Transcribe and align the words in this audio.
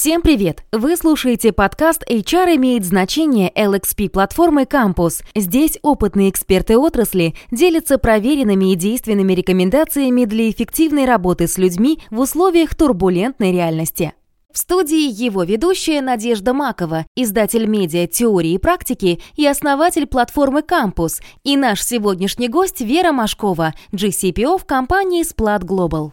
Всем 0.00 0.22
привет! 0.22 0.64
Вы 0.72 0.96
слушаете 0.96 1.52
подкаст 1.52 2.04
HR 2.08 2.56
имеет 2.56 2.86
значение 2.86 3.52
LXP 3.54 4.08
платформы 4.08 4.62
Campus. 4.62 5.22
Здесь 5.34 5.78
опытные 5.82 6.30
эксперты 6.30 6.78
отрасли 6.78 7.34
делятся 7.50 7.98
проверенными 7.98 8.72
и 8.72 8.76
действенными 8.76 9.34
рекомендациями 9.34 10.24
для 10.24 10.48
эффективной 10.48 11.04
работы 11.04 11.46
с 11.46 11.58
людьми 11.58 12.00
в 12.08 12.18
условиях 12.20 12.74
турбулентной 12.74 13.52
реальности. 13.52 14.14
В 14.50 14.56
студии 14.56 15.12
его 15.22 15.42
ведущая 15.42 16.00
Надежда 16.00 16.54
Макова, 16.54 17.04
издатель 17.14 17.66
медиа 17.66 18.06
теории 18.06 18.52
и 18.52 18.58
практики 18.58 19.20
и 19.36 19.46
основатель 19.46 20.06
платформы 20.06 20.60
Campus, 20.60 21.20
и 21.44 21.58
наш 21.58 21.84
сегодняшний 21.84 22.48
гость 22.48 22.80
Вера 22.80 23.12
Машкова, 23.12 23.74
GCPO 23.92 24.56
в 24.56 24.64
компании 24.64 25.30
Splat 25.30 25.60
Global. 25.60 26.12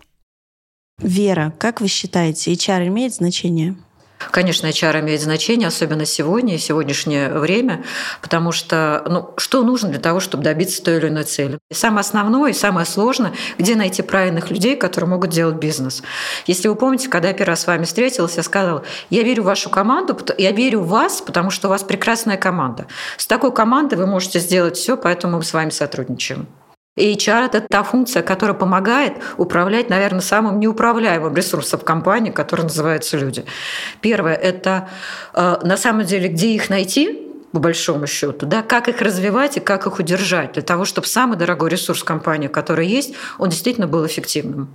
Вера, 0.99 1.53
как 1.59 1.79
вы 1.79 1.87
считаете, 1.87 2.51
HR 2.53 2.87
имеет 2.87 3.13
значение? 3.13 3.75
Конечно, 4.31 4.65
HR 4.65 5.01
имеет 5.01 5.21
значение, 5.21 5.67
особенно 5.67 6.05
сегодня 6.05 6.55
и 6.55 6.57
сегодняшнее 6.57 7.29
время, 7.29 7.83
потому 8.23 8.51
что 8.51 9.03
ну, 9.07 9.29
что 9.37 9.61
нужно 9.61 9.89
для 9.89 9.99
того, 9.99 10.19
чтобы 10.19 10.43
добиться 10.43 10.83
той 10.83 10.97
или 10.97 11.09
иной 11.09 11.23
цели? 11.25 11.59
И 11.69 11.75
самое 11.75 11.99
основное 11.99 12.49
и 12.49 12.53
самое 12.53 12.87
сложное, 12.87 13.31
где 13.59 13.75
найти 13.75 14.01
правильных 14.01 14.49
людей, 14.49 14.75
которые 14.75 15.07
могут 15.07 15.29
делать 15.29 15.57
бизнес. 15.57 16.01
Если 16.47 16.67
вы 16.67 16.73
помните, 16.73 17.09
когда 17.09 17.27
я 17.27 17.35
первый 17.35 17.49
раз 17.49 17.61
с 17.61 17.67
вами 17.67 17.83
встретилась, 17.83 18.35
я 18.35 18.41
сказала, 18.41 18.83
я 19.11 19.21
верю 19.21 19.43
в 19.43 19.45
вашу 19.45 19.69
команду, 19.69 20.17
я 20.39 20.51
верю 20.51 20.79
в 20.79 20.87
вас, 20.87 21.21
потому 21.21 21.51
что 21.51 21.67
у 21.67 21.69
вас 21.69 21.83
прекрасная 21.83 22.37
команда. 22.37 22.87
С 23.17 23.27
такой 23.27 23.53
командой 23.53 23.99
вы 23.99 24.07
можете 24.07 24.39
сделать 24.39 24.77
все, 24.77 24.97
поэтому 24.97 25.37
мы 25.37 25.43
с 25.43 25.53
вами 25.53 25.69
сотрудничаем. 25.69 26.47
И 26.97 27.13
HR– 27.13 27.45
это 27.53 27.61
та 27.61 27.83
функция, 27.83 28.23
которая 28.23 28.57
помогает 28.57 29.13
управлять, 29.37 29.89
наверное, 29.89 30.19
самым 30.19 30.59
неуправляемым 30.59 31.33
ресурсом 31.33 31.79
компании, 31.79 32.31
который 32.31 32.63
называется 32.63 33.17
люди. 33.17 33.45
Первое– 34.01 34.33
это 34.35 34.89
э, 35.33 35.57
на 35.61 35.77
самом 35.77 36.05
деле, 36.05 36.27
где 36.27 36.53
их 36.53 36.69
найти, 36.69 37.21
по 37.51 37.59
большому 37.59 38.07
счету, 38.07 38.45
да, 38.47 38.63
как 38.63 38.89
их 38.89 39.01
развивать 39.01 39.57
и 39.57 39.59
как 39.59 39.85
их 39.85 39.99
удержать, 39.99 40.53
для 40.53 40.63
того, 40.63 40.85
чтобы 40.85 41.07
самый 41.07 41.37
дорогой 41.37 41.69
ресурс 41.69 42.03
компании, 42.03 42.47
который 42.47 42.87
есть, 42.87 43.13
он 43.37 43.49
действительно 43.49 43.87
был 43.87 44.05
эффективным. 44.05 44.69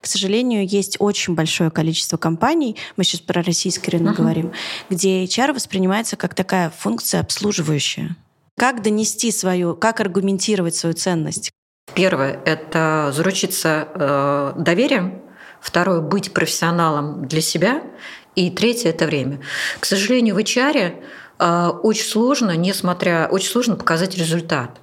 К 0.00 0.06
сожалению, 0.06 0.66
есть 0.66 0.96
очень 0.98 1.34
большое 1.34 1.70
количество 1.70 2.16
компаний, 2.18 2.76
мы 2.96 3.04
сейчас 3.04 3.20
про 3.20 3.42
российский 3.42 3.90
рынок 3.90 4.14
uh-huh. 4.14 4.22
говорим, 4.22 4.52
где 4.90 5.24
HR 5.24 5.54
воспринимается 5.54 6.16
как 6.16 6.34
такая 6.34 6.70
функция 6.70 7.20
обслуживающая. 7.20 8.16
Как 8.58 8.82
донести 8.82 9.30
свою, 9.30 9.74
как 9.74 10.00
аргументировать 10.00 10.74
свою 10.74 10.94
ценность? 10.94 11.52
Первое– 11.94 12.40
это 12.44 13.10
заручиться 13.12 13.88
э, 13.94 14.52
доверием. 14.56 15.22
Второе– 15.60 16.00
быть 16.02 16.32
профессионалом 16.32 17.26
для 17.26 17.40
себя. 17.40 17.82
И 18.34 18.50
третье– 18.50 18.88
это 18.90 19.06
время. 19.06 19.40
К 19.78 19.84
сожалению, 19.84 20.34
в 20.34 20.38
HR 20.38 20.94
э, 21.38 21.68
очень 21.82 22.04
сложно, 22.04 22.56
несмотря, 22.56 23.28
очень 23.30 23.50
сложно 23.50 23.76
показать 23.76 24.16
результат. 24.16 24.80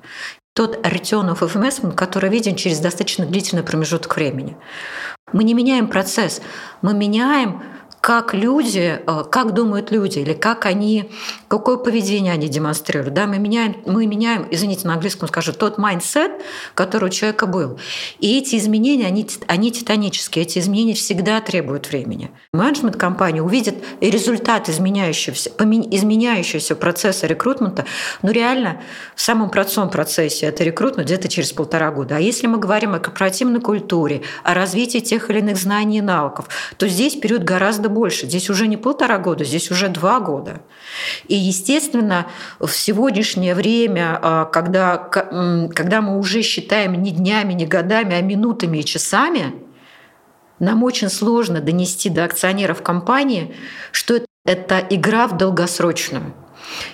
Тот 0.53 0.77
return 0.85 1.33
of 1.33 1.95
который 1.95 2.29
виден 2.29 2.55
через 2.55 2.79
достаточно 2.79 3.25
длительный 3.25 3.63
промежуток 3.63 4.15
времени. 4.15 4.57
Мы 5.31 5.43
не 5.43 5.53
меняем 5.53 5.87
процесс, 5.87 6.41
мы 6.81 6.93
меняем 6.93 7.61
как 8.01 8.33
люди, 8.33 8.99
э, 9.05 9.23
как 9.31 9.53
думают 9.53 9.91
люди, 9.91 10.19
или 10.19 10.33
как 10.33 10.65
они, 10.65 11.11
какое 11.49 11.77
поведение 11.77 12.31
они 12.31 12.47
демонстрируют. 12.47 13.13
Да, 13.13 13.25
мы 13.25 13.39
меняем, 13.39 13.77
мы 13.85 14.05
меняем, 14.05 14.47
извините, 14.51 14.87
на 14.87 14.93
английском 14.93 15.27
скажу, 15.27 15.51
тот 15.51 15.77
mindset, 15.77 16.41
который 16.75 17.05
у 17.05 17.09
человека 17.09 17.47
был. 17.47 17.79
И 18.19 18.37
эти 18.37 18.55
изменения, 18.55 19.07
они, 19.07 19.27
они 19.47 19.71
титанические, 19.71 20.43
эти 20.43 20.59
изменения 20.59 20.93
всегда 20.93 21.41
требуют 21.41 21.89
времени. 21.89 22.31
Менеджмент 22.53 22.95
компании 22.95 23.39
увидит 23.39 23.75
результат 23.99 24.69
изменяющегося, 24.69 25.49
изменяющегося 25.49 26.75
процесса 26.75 27.27
рекрутмента, 27.27 27.85
ну 28.21 28.31
реально 28.31 28.81
в 29.15 29.21
самом 29.21 29.49
простом 29.49 29.89
процессе 29.89 30.45
это 30.45 30.63
рекрутмент 30.63 31.07
где-то 31.07 31.27
через 31.27 31.51
полтора 31.51 31.91
года. 31.91 32.17
А 32.17 32.19
если 32.19 32.47
мы 32.47 32.59
говорим 32.59 32.93
о 32.93 32.99
корпоративной 32.99 33.59
культуре, 33.59 34.21
о 34.43 34.53
развитии 34.53 34.99
тех 34.99 35.29
или 35.29 35.39
иных 35.39 35.57
знаний 35.57 35.97
и 35.97 36.01
навыков, 36.01 36.47
то 36.77 36.87
здесь 36.87 37.15
период 37.15 37.43
гораздо 37.43 37.89
больше. 37.89 38.27
Здесь 38.27 38.49
уже 38.49 38.67
не 38.67 38.77
полтора 38.77 39.17
года, 39.17 39.43
здесь 39.43 39.71
уже 39.71 39.89
два 39.89 40.19
года. 40.19 40.61
И, 41.27 41.38
естественно, 41.39 42.27
в 42.59 42.69
сегодняшнее 42.69 43.55
время, 43.55 44.19
а, 44.21 44.45
когда, 44.45 44.97
когда 44.97 46.01
мы 46.01 46.17
уже 46.17 46.41
считаем 46.41 47.01
не 47.01 47.11
днями, 47.11 47.53
не 47.53 47.65
годами, 47.65 48.15
а 48.15 48.21
минутами 48.21 48.79
и 48.79 48.85
часами, 48.85 49.53
нам 50.59 50.83
очень 50.83 51.09
сложно 51.09 51.61
донести 51.61 52.09
до 52.09 52.25
акционеров 52.25 52.83
компании, 52.83 53.55
что 53.91 54.21
это 54.45 54.79
игра 54.89 55.27
в 55.27 55.37
долгосрочную. 55.37 56.33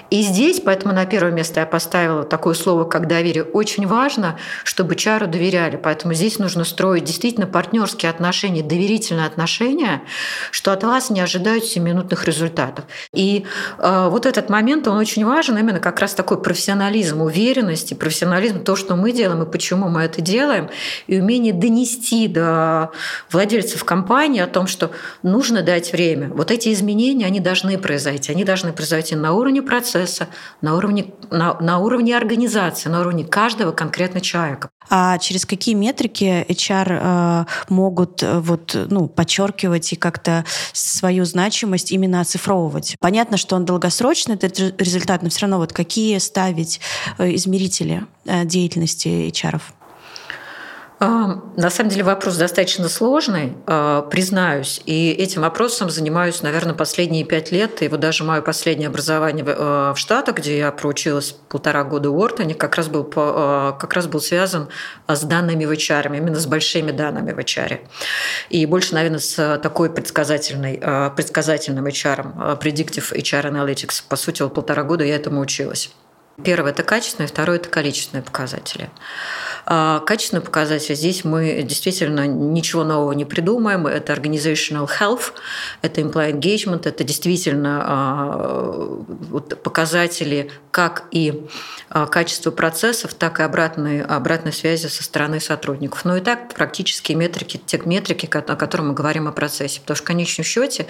И 0.09 0.21
здесь, 0.21 0.59
поэтому 0.59 0.93
на 0.93 1.05
первое 1.05 1.31
место 1.31 1.59
я 1.59 1.65
поставила 1.65 2.23
такое 2.23 2.53
слово, 2.53 2.85
как 2.85 3.07
доверие. 3.07 3.43
Очень 3.43 3.87
важно, 3.87 4.37
чтобы 4.63 4.95
чару 4.95 5.27
доверяли. 5.27 5.77
Поэтому 5.77 6.13
здесь 6.13 6.39
нужно 6.39 6.63
строить 6.63 7.03
действительно 7.03 7.47
партнерские 7.47 8.09
отношения, 8.09 8.63
доверительные 8.63 9.25
отношения, 9.25 10.03
что 10.51 10.71
от 10.71 10.83
вас 10.83 11.09
не 11.09 11.21
ожидают 11.21 11.63
7-минутных 11.63 12.25
результатов. 12.25 12.85
И 13.13 13.45
э, 13.77 14.07
вот 14.09 14.25
этот 14.25 14.49
момент, 14.49 14.87
он 14.87 14.97
очень 14.97 15.25
важен, 15.25 15.57
именно 15.57 15.79
как 15.79 15.99
раз 15.99 16.13
такой 16.13 16.41
профессионализм, 16.41 17.21
уверенность, 17.21 17.97
профессионализм, 17.97 18.63
то, 18.63 18.75
что 18.75 18.95
мы 18.95 19.11
делаем 19.11 19.43
и 19.43 19.51
почему 19.51 19.89
мы 19.89 20.03
это 20.03 20.21
делаем, 20.21 20.69
и 21.07 21.19
умение 21.19 21.53
донести 21.53 22.27
до 22.27 22.91
владельцев 23.31 23.83
компании 23.83 24.41
о 24.41 24.47
том, 24.47 24.67
что 24.67 24.91
нужно 25.23 25.61
дать 25.61 25.91
время. 25.91 26.29
Вот 26.29 26.51
эти 26.51 26.71
изменения, 26.71 27.25
они 27.25 27.39
должны 27.39 27.77
произойти. 27.77 28.31
Они 28.31 28.43
должны 28.43 28.71
произойти 28.71 29.15
на 29.15 29.33
уровне 29.33 29.54
процесса, 29.61 30.27
на 30.61 30.75
уровне, 30.75 31.13
на, 31.31 31.59
на 31.59 31.79
уровне 31.79 32.15
организации, 32.15 32.89
на 32.89 33.01
уровне 33.01 33.25
каждого 33.25 33.71
конкретно 33.71 34.21
человека. 34.21 34.69
А 34.89 35.17
через 35.17 35.45
какие 35.45 35.75
метрики 35.75 36.45
HR 36.47 36.99
э, 37.01 37.45
могут 37.69 38.21
э, 38.21 38.39
вот, 38.39 38.75
ну, 38.89 39.07
подчеркивать 39.07 39.93
и 39.93 39.95
как-то 39.95 40.45
свою 40.73 41.25
значимость 41.25 41.91
именно 41.91 42.21
оцифровывать? 42.21 42.95
Понятно, 42.99 43.37
что 43.37 43.55
он 43.55 43.65
долгосрочный, 43.65 44.35
этот 44.35 44.79
результат, 44.79 45.23
но 45.23 45.29
все 45.29 45.41
равно 45.41 45.57
вот 45.57 45.73
какие 45.73 46.17
ставить 46.19 46.79
э, 47.17 47.33
измерители 47.35 48.05
э, 48.25 48.45
деятельности 48.45 49.07
HR? 49.07 49.55
-ов? 49.55 49.61
А, 51.05 51.39
на 51.55 51.69
самом 51.69 51.91
деле 51.91 52.03
вопрос 52.03 52.35
достаточно 52.35 52.89
сложный, 52.89 53.53
а, 53.67 54.01
признаюсь. 54.01 54.81
И 54.87 55.11
этим 55.11 55.41
вопросом 55.41 55.91
занимаюсь, 55.91 56.41
наверное, 56.41 56.73
последние 56.73 57.23
пять 57.23 57.51
лет. 57.51 57.83
И 57.83 57.87
вот 57.87 57.99
даже 57.99 58.23
мое 58.23 58.41
последнее 58.41 58.87
образование 58.87 59.45
в 59.45 59.55
а, 59.55 59.93
Штатах, 59.95 60.37
где 60.37 60.57
я 60.57 60.71
проучилась 60.71 61.31
полтора 61.31 61.83
года 61.83 62.09
в 62.09 62.17
Уортоне, 62.17 62.55
как 62.55 62.75
раз 62.75 62.87
был, 62.87 63.03
как 63.03 63.93
раз 63.93 64.07
был 64.07 64.19
связан 64.19 64.67
с 65.07 65.21
данными 65.21 65.65
в 65.65 65.71
HR, 65.71 66.17
именно 66.17 66.39
с 66.39 66.47
большими 66.47 66.89
данными 66.89 67.33
в 67.33 67.37
HR. 67.37 67.81
И 68.49 68.65
больше, 68.65 68.95
наверное, 68.95 69.19
с 69.19 69.59
такой 69.61 69.91
предсказательной, 69.91 70.81
предсказательным 71.15 71.85
HR, 71.85 72.59
Predictive 72.59 73.13
HR 73.13 73.51
Analytics. 73.51 74.03
По 74.09 74.15
сути, 74.15 74.47
полтора 74.47 74.83
года 74.83 75.03
я 75.03 75.15
этому 75.15 75.41
училась. 75.41 75.91
Первое– 76.43 76.71
это 76.73 76.83
качественные, 76.83 77.29
второе– 77.29 77.57
это 77.59 77.69
количественные 77.69 78.21
показатели. 78.21 78.89
А, 79.65 79.99
качественные 80.01 80.43
показатели 80.43 80.95
здесь 80.95 81.23
мы 81.23 81.63
действительно 81.63 82.27
ничего 82.27 82.83
нового 82.83 83.13
не 83.13 83.25
придумаем. 83.25 83.87
Это 83.87 84.13
organizational 84.13 84.89
health, 84.99 85.33
это 85.81 86.01
employee 86.01 86.39
engagement, 86.39 86.87
это 86.87 87.03
действительно 87.03 87.83
а, 87.85 89.03
показатели 89.63 90.51
как 90.71 91.05
и 91.11 91.47
а, 91.89 92.05
качество 92.05 92.51
процессов, 92.51 93.13
так 93.13 93.39
и 93.39 93.43
обратной, 93.43 94.03
обратной 94.03 94.51
связи 94.51 94.87
со 94.87 95.03
стороны 95.03 95.39
сотрудников. 95.39 96.03
Но 96.03 96.17
и 96.17 96.19
так 96.21 96.53
практически 96.53 97.13
метрики, 97.13 97.61
те 97.65 97.81
метрики, 97.85 98.29
о 98.33 98.55
которых 98.55 98.87
мы 98.87 98.93
говорим 98.93 99.27
о 99.27 99.31
процессе. 99.31 99.79
Потому 99.79 99.95
что 99.95 100.03
в 100.03 100.07
конечном 100.07 100.43
счете 100.43 100.87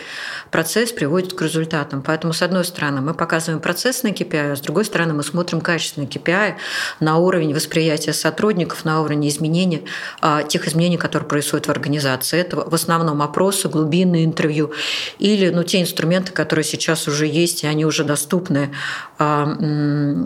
процесс 0.49 0.91
приводит 0.91 1.33
к 1.33 1.41
результатам. 1.43 2.01
Поэтому, 2.01 2.33
с 2.33 2.41
одной 2.41 2.65
стороны, 2.65 3.01
мы 3.01 3.13
показываем 3.13 3.61
процессные 3.61 4.13
KPI, 4.13 4.53
а 4.53 4.55
с 4.55 4.61
другой 4.61 4.85
стороны, 4.85 5.13
мы 5.13 5.21
смотрим 5.21 5.61
качественные 5.61 6.09
KPI 6.09 6.55
на 6.99 7.17
уровень 7.17 7.53
восприятия 7.53 8.13
сотрудников, 8.13 8.64
сотрудников 8.65 8.85
на 8.85 9.01
уровне 9.01 9.29
изменения, 9.29 9.81
а, 10.21 10.43
тех 10.43 10.67
изменений, 10.67 10.97
которые 10.97 11.27
происходят 11.27 11.67
в 11.67 11.69
организации. 11.69 12.39
Это 12.39 12.57
в 12.57 12.73
основном 12.73 13.21
опросы, 13.21 13.69
глубинные 13.69 14.25
интервью 14.25 14.71
или 15.19 15.49
ну, 15.49 15.63
те 15.63 15.81
инструменты, 15.81 16.31
которые 16.31 16.63
сейчас 16.63 17.07
уже 17.07 17.27
есть, 17.27 17.63
и 17.63 17.67
они 17.67 17.85
уже 17.85 18.03
доступны, 18.03 18.71
а, 19.19 19.43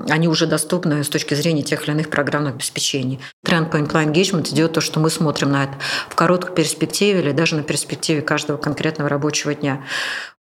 они 0.09 0.27
уже 0.27 0.47
доступны 0.47 1.03
с 1.03 1.09
точки 1.09 1.35
зрения 1.35 1.63
тех 1.63 1.83
или 1.83 1.91
иных 1.91 2.09
программных 2.09 2.55
обеспечений. 2.55 3.19
Тренд 3.43 3.71
по 3.71 3.77
employee 3.77 4.11
engagement 4.11 4.49
идет 4.53 4.73
то, 4.73 4.81
что 4.81 4.99
мы 4.99 5.09
смотрим 5.09 5.51
на 5.51 5.63
это 5.65 5.73
в 6.09 6.15
короткой 6.15 6.55
перспективе 6.55 7.19
или 7.19 7.31
даже 7.31 7.55
на 7.55 7.63
перспективе 7.63 8.21
каждого 8.21 8.57
конкретного 8.57 9.09
рабочего 9.09 9.53
дня. 9.53 9.81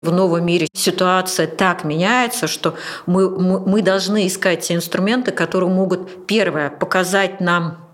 В 0.01 0.11
новом 0.11 0.45
мире 0.45 0.67
ситуация 0.73 1.47
так 1.47 1.83
меняется, 1.83 2.47
что 2.47 2.75
мы, 3.05 3.29
мы, 3.29 3.59
мы 3.59 3.81
должны 3.81 4.27
искать 4.27 4.61
те 4.61 4.75
инструменты, 4.75 5.31
которые 5.31 5.69
могут, 5.69 6.25
первое, 6.25 6.69
показать 6.69 7.41
нам 7.41 7.88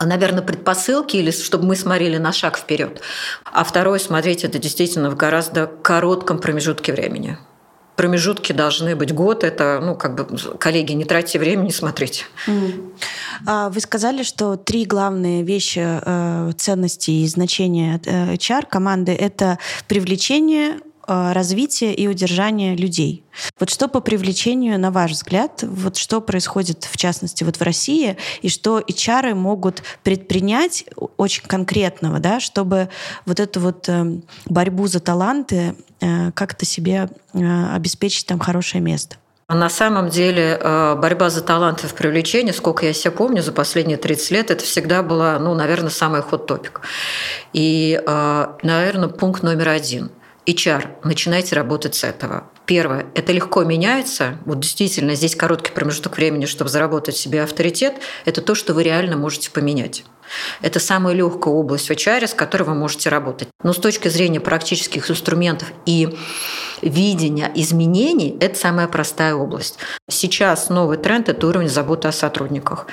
наверное, 0.00 0.42
предпосылки, 0.42 1.16
или 1.16 1.30
чтобы 1.30 1.66
мы 1.66 1.76
смотрели 1.76 2.18
на 2.18 2.32
шаг 2.32 2.58
вперед. 2.58 3.00
А 3.44 3.64
второе, 3.64 3.98
смотреть 3.98 4.44
это 4.44 4.58
действительно 4.58 5.10
в 5.10 5.16
гораздо 5.16 5.66
коротком 5.66 6.38
промежутке 6.38 6.92
времени. 6.92 7.38
Промежутки 7.96 8.52
должны 8.52 8.94
быть 8.94 9.14
год. 9.14 9.42
Это, 9.42 9.80
ну, 9.82 9.94
как 9.94 10.14
бы, 10.14 10.38
коллеги, 10.58 10.92
не 10.92 11.06
тратьте 11.06 11.38
времени, 11.38 11.70
смотрите. 11.70 12.24
Mm. 12.46 13.70
Вы 13.70 13.80
сказали, 13.80 14.22
что 14.22 14.56
три 14.56 14.84
главные 14.84 15.42
вещи 15.42 15.82
э, 15.82 16.52
ценности 16.58 17.10
и 17.10 17.26
значения 17.26 17.98
HR 17.98 18.64
э, 18.64 18.66
команды— 18.68 19.12
это 19.18 19.58
привлечение, 19.88 20.80
развития 21.06 21.94
и 21.94 22.06
удержания 22.08 22.76
людей. 22.76 23.24
Вот 23.58 23.70
что 23.70 23.88
по 23.88 24.00
привлечению, 24.00 24.78
на 24.78 24.90
ваш 24.90 25.12
взгляд, 25.12 25.62
вот 25.62 25.96
что 25.96 26.20
происходит 26.20 26.84
в 26.84 26.96
частности 26.96 27.44
вот 27.44 27.56
в 27.56 27.62
России, 27.62 28.16
и 28.42 28.48
что 28.48 28.80
HR 28.80 29.34
могут 29.34 29.82
предпринять 30.02 30.84
очень 31.16 31.44
конкретного, 31.44 32.18
да, 32.18 32.40
чтобы 32.40 32.88
вот 33.24 33.40
эту 33.40 33.60
вот 33.60 33.88
эм, 33.88 34.22
борьбу 34.46 34.86
за 34.86 35.00
таланты 35.00 35.76
э, 36.00 36.32
как-то 36.32 36.64
себе 36.64 37.08
э, 37.34 37.74
обеспечить 37.74 38.26
там 38.26 38.38
хорошее 38.38 38.82
место? 38.82 39.16
На 39.48 39.70
самом 39.70 40.08
деле 40.08 40.58
борьба 40.60 41.30
за 41.30 41.40
таланты 41.40 41.86
в 41.86 41.94
привлечении, 41.94 42.50
сколько 42.50 42.84
я 42.84 42.92
себя 42.92 43.12
помню, 43.12 43.44
за 43.44 43.52
последние 43.52 43.96
30 43.96 44.30
лет, 44.32 44.50
это 44.50 44.64
всегда 44.64 45.04
была, 45.04 45.38
ну, 45.38 45.54
наверное, 45.54 45.90
самый 45.90 46.20
ход-топик. 46.20 46.80
И, 47.52 48.02
наверное, 48.04 49.08
пункт 49.08 49.44
номер 49.44 49.68
один– 49.68 50.10
HR, 50.46 50.88
начинайте 51.02 51.56
работать 51.56 51.94
с 51.94 52.04
этого. 52.04 52.44
Первое, 52.66 53.06
это 53.14 53.32
легко 53.32 53.64
меняется. 53.64 54.38
Вот 54.44 54.60
действительно, 54.60 55.14
здесь 55.14 55.34
короткий 55.34 55.72
промежуток 55.72 56.16
времени, 56.16 56.46
чтобы 56.46 56.70
заработать 56.70 57.16
себе 57.16 57.42
авторитет, 57.42 57.94
это 58.24 58.40
то, 58.40 58.54
что 58.54 58.72
вы 58.72 58.84
реально 58.84 59.16
можете 59.16 59.50
поменять. 59.50 60.04
Это 60.62 60.80
самая 60.80 61.14
легкая 61.14 61.54
область 61.54 61.88
в 61.88 61.92
HR, 61.92 62.26
с 62.26 62.34
которой 62.34 62.64
вы 62.64 62.74
можете 62.74 63.08
работать. 63.08 63.48
Но 63.62 63.72
с 63.72 63.76
точки 63.76 64.08
зрения 64.08 64.40
практических 64.40 65.10
инструментов 65.10 65.68
и 65.84 66.16
видения 66.82 67.50
изменений, 67.54 68.36
это 68.40 68.58
самая 68.58 68.88
простая 68.88 69.34
область. 69.34 69.78
Сейчас 70.08 70.68
новый 70.68 70.98
тренд– 70.98 71.28
это 71.30 71.46
уровень 71.46 71.68
заботы 71.68 72.08
о 72.08 72.12
сотрудниках 72.12 72.86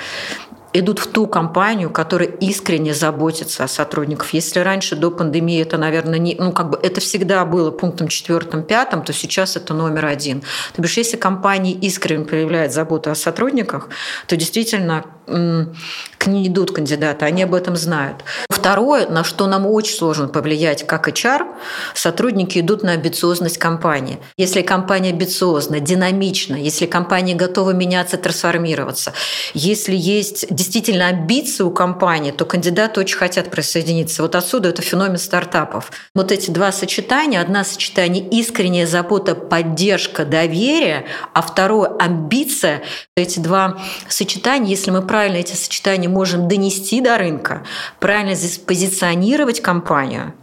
идут 0.74 1.00
в 1.00 1.08
ту 1.08 1.28
компанию, 1.28 1.90
которая 1.90 2.28
искренне 2.28 2.94
заботится 2.94 3.64
о 3.64 3.68
сотрудниках. 3.68 4.34
Если 4.34 4.60
раньше 4.60 4.96
до 4.96 5.12
пандемии 5.12 5.62
это, 5.62 5.78
наверное, 5.78 6.20
не, 6.20 6.36
ну 6.38 6.52
как 6.52 6.72
бы 6.72 6.80
это 6.82 7.00
всегда 7.00 7.46
было 7.46 7.72
пунктом 7.72 8.08
четвертым, 8.08 8.64
пятым, 8.64 9.04
то 9.04 9.14
сейчас 9.14 9.56
это 9.56 9.74
номер 9.74 10.06
один. 10.06 10.42
То 10.76 10.82
бишь, 10.82 10.98
если 10.98 11.18
компания 11.18 11.74
искренне 11.74 12.26
проявляет 12.26 12.74
заботу 12.74 13.12
о 13.12 13.16
сотрудниках, 13.16 13.90
то 14.28 14.36
действительно 14.36 15.06
к 15.26 16.28
ней 16.28 16.48
идут 16.48 16.72
кандидаты, 16.72 17.26
они 17.26 17.44
об 17.44 17.54
этом 17.54 17.76
знают. 17.76 18.24
Второе, 18.50 19.08
на 19.08 19.24
что 19.24 19.48
нам 19.48 19.66
очень 19.66 19.96
сложно 19.96 20.28
повлиять 20.28 20.86
как 20.86 21.08
HR, 21.08 21.46
сотрудники 21.94 22.60
идут 22.60 22.84
на 22.84 22.94
амбициозность 22.94 23.58
компании. 23.58 24.20
Если 24.38 24.62
компания 24.62 25.10
амбициозна, 25.10 25.80
динамична, 25.80 26.56
если 26.56 26.86
компания 26.86 27.36
готова 27.36 27.72
меняться, 27.72 28.18
трансформироваться, 28.18 29.14
если 29.54 29.96
есть 29.96 30.54
действительно 30.64 31.08
амбиции 31.08 31.64
у 31.64 31.72
компании, 31.72 32.32
то 32.32 32.46
кандидаты 32.46 33.02
очень 33.02 33.18
хотят 33.18 33.52
присоединиться. 33.52 34.22
Вот 34.22 34.36
отсюда 34.36 34.70
это 34.70 34.82
феномен 34.82 35.18
стартапов. 35.18 35.92
Вот 36.16 36.32
эти 36.32 36.52
два 36.52 36.72
сочетания. 36.72 37.42
Одна 37.42 37.66
сочетание 37.66 38.26
искренняя 38.30 38.88
забота, 38.88 39.36
поддержка, 39.36 40.24
доверие, 40.24 41.06
а 41.34 41.42
второе 41.42 41.90
амбиция. 42.00 42.82
Эти 43.18 43.40
два 43.40 43.78
сочетания, 44.08 44.70
если 44.70 44.92
мы 44.92 45.02
правильно 45.02 45.38
эти 45.38 45.54
сочетания 45.54 46.08
можем 46.08 46.48
донести 46.48 47.02
до 47.02 47.18
рынка, 47.18 47.64
правильно 48.00 48.34
здесь 48.34 48.58
позиционировать 48.58 49.62
компанию, 49.62 50.34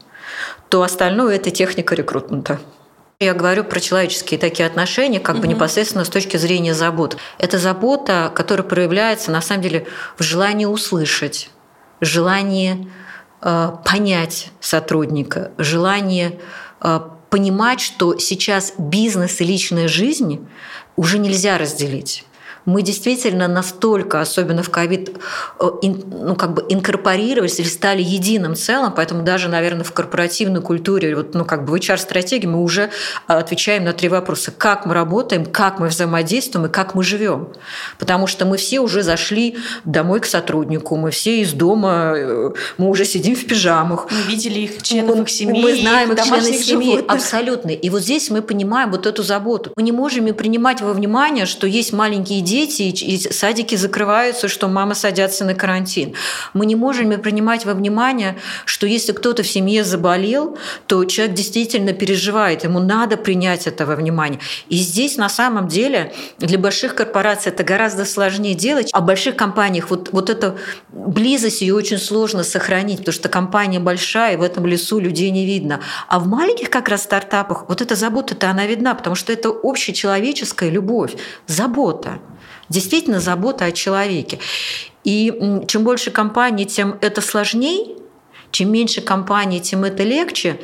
то 0.69 0.83
остальное– 0.83 1.37
это 1.37 1.51
техника 1.51 1.95
рекрутмента. 1.95 2.61
Я 3.23 3.35
говорю 3.35 3.65
про 3.65 3.81
человеческие 3.81 4.41
такие 4.41 4.67
отношения, 4.67 5.21
как 5.21 5.35
угу. 5.35 5.43
бы 5.43 5.49
непосредственно 5.49 6.07
с 6.07 6.09
точки 6.09 6.39
зрения 6.39 6.73
забот. 6.73 7.19
Это 7.37 7.59
забота, 7.59 8.33
которая 8.35 8.67
проявляется 8.67 9.31
на 9.31 9.43
самом 9.43 9.63
деле 9.63 9.87
в 10.17 10.23
желании 10.23 10.65
услышать, 10.65 11.51
желании 12.01 12.91
э, 13.43 13.73
понять 13.85 14.49
сотрудника, 14.61 15.53
желание 15.59 16.41
э, 16.81 17.01
понимать, 17.29 17.83
что 17.83 18.17
сейчас 18.17 18.73
бизнес 18.79 19.43
и 19.43 19.45
личная 19.45 19.87
жизнь 19.87 20.49
уже 20.97 21.19
нельзя 21.19 21.59
разделить 21.59 22.25
мы 22.71 22.83
действительно 22.83 23.49
настолько, 23.49 24.21
особенно 24.21 24.63
в 24.63 24.71
ковид, 24.71 25.11
э, 25.59 25.71
ну, 25.83 26.37
как 26.37 26.55
бы 26.55 26.65
инкорпорировались 26.69 27.59
или 27.61 27.69
стали 27.69 28.03
единым 28.03 28.55
целым, 28.55 28.93
поэтому 28.93 29.23
даже, 29.23 29.49
наверное, 29.49 29.85
в 29.85 29.93
корпоративной 29.93 30.63
культуре, 30.63 31.15
вот, 31.15 31.35
ну, 31.35 31.45
как 31.45 31.65
бы 31.65 31.73
в 31.73 31.75
HR-стратегии 31.75 32.47
мы 32.47 32.63
уже 32.63 32.91
э, 33.29 33.33
отвечаем 33.33 33.85
на 33.85 33.93
три 33.93 34.09
вопроса. 34.09 34.53
Как 34.57 34.87
мы 34.87 34.95
работаем, 34.95 35.45
как 35.45 35.79
мы 35.79 35.89
взаимодействуем 35.89 36.67
и 36.67 36.69
как 36.71 36.95
мы 36.95 37.03
живем. 37.03 37.49
Потому 37.99 38.27
что 38.27 38.47
мы 38.47 38.57
все 38.57 38.81
уже 38.81 39.03
зашли 39.03 39.57
домой 39.85 40.21
к 40.21 40.27
сотруднику, 40.27 40.97
мы 40.97 41.11
все 41.11 41.41
из 41.41 41.53
дома, 41.53 42.13
э, 42.17 42.51
мы 42.79 42.89
уже 42.89 43.05
сидим 43.05 43.35
в 43.35 43.45
пижамах. 43.47 44.07
Мы 44.11 44.23
видели 44.31 44.61
их 44.61 44.83
членов 44.83 45.17
мы, 45.17 45.23
их 45.23 45.29
семьи, 45.31 45.63
Мы 45.63 45.77
знаем 45.77 46.13
их, 46.13 46.23
членов 46.23 46.45
семьи, 46.45 46.93
животных. 46.93 47.17
абсолютно. 47.17 47.71
И 47.71 47.91
вот 47.91 48.03
здесь 48.03 48.31
мы 48.31 48.43
понимаем 48.43 48.91
вот 48.91 49.07
эту 49.07 49.23
заботу. 49.23 49.73
Мы 49.77 49.83
не 49.83 49.93
можем 49.93 50.27
и 50.27 50.33
принимать 50.33 50.81
во 50.81 50.93
внимание, 50.93 51.47
что 51.47 51.67
есть 51.67 51.93
маленькие 51.93 52.41
дети, 52.41 52.60
и 52.67 53.19
садики 53.19 53.75
закрываются, 53.75 54.49
что 54.49 54.69
мама 54.69 54.95
садятся 54.95 55.45
на 55.45 55.55
карантин. 55.55 56.15
Мы 56.55 56.67
не 56.67 56.77
можем 56.77 57.11
принимать 57.21 57.65
во 57.65 57.75
внимание, 57.75 58.37
что 58.65 58.87
если 58.87 59.13
кто-то 59.13 59.43
в 59.43 59.47
семье 59.47 59.85
заболел, 59.85 60.59
то 60.87 61.05
человек 61.05 61.35
действительно 61.35 61.93
переживает, 61.93 62.65
ему 62.65 62.81
надо 62.81 63.17
принять 63.17 63.67
это 63.67 63.87
во 63.87 63.97
внимание. 63.97 64.41
И 64.69 64.77
здесь 64.77 65.17
на 65.17 65.29
самом 65.29 65.69
деле 65.69 66.13
для 66.39 66.59
больших 66.59 66.95
корпораций 66.95 67.53
это 67.53 67.65
гораздо 67.65 68.05
сложнее 68.05 68.55
делать, 68.55 68.91
а 68.93 69.01
в 69.01 69.07
больших 69.07 69.37
компаниях 69.37 69.91
вот, 69.91 70.11
вот 70.13 70.31
эта 70.31 70.57
близость 70.89 71.63
ее 71.63 71.75
очень 71.75 71.99
сложно 71.99 72.45
сохранить, 72.45 72.99
потому 72.99 73.15
что 73.15 73.29
компания 73.29 73.81
большая, 73.81 74.35
и 74.35 74.37
в 74.37 74.43
этом 74.43 74.67
лесу 74.67 74.99
людей 74.99 75.31
не 75.31 75.47
видно. 75.47 75.81
А 76.09 76.19
в 76.19 76.27
маленьких 76.27 76.71
как 76.71 76.89
раз 76.89 77.03
стартапах 77.03 77.69
вот 77.69 77.81
эта 77.81 77.95
забота-то 77.97 78.51
она 78.51 78.67
видна, 78.67 78.95
потому 78.95 79.17
что 79.17 79.33
это 79.33 79.49
общечеловеческая 79.49 80.71
любовь, 80.71 81.17
забота 81.47 82.21
действительно 82.71 83.21
забота 83.21 83.67
о 83.67 83.73
человеке. 83.73 84.39
И 85.05 85.61
чем 85.69 85.85
больше 85.85 86.11
компаний, 86.11 86.65
тем 86.65 86.97
это 87.03 87.21
сложнее, 87.21 87.97
чем 88.51 88.73
меньше 88.73 89.03
компаний, 89.03 89.61
тем 89.61 89.85
это 89.85 90.03
легче. 90.03 90.59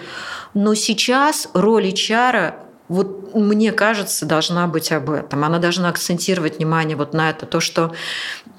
Но 0.54 0.74
сейчас 0.74 1.48
роль 1.52 1.88
HR 1.88 2.54
вот 2.88 3.34
мне 3.34 3.72
кажется, 3.72 4.26
должна 4.26 4.66
быть 4.66 4.92
об 4.92 5.10
этом. 5.10 5.44
Она 5.44 5.58
должна 5.58 5.88
акцентировать 5.88 6.58
внимание 6.58 6.96
вот 6.96 7.14
на 7.14 7.30
это, 7.30 7.44
то, 7.44 7.60
что 7.60 7.92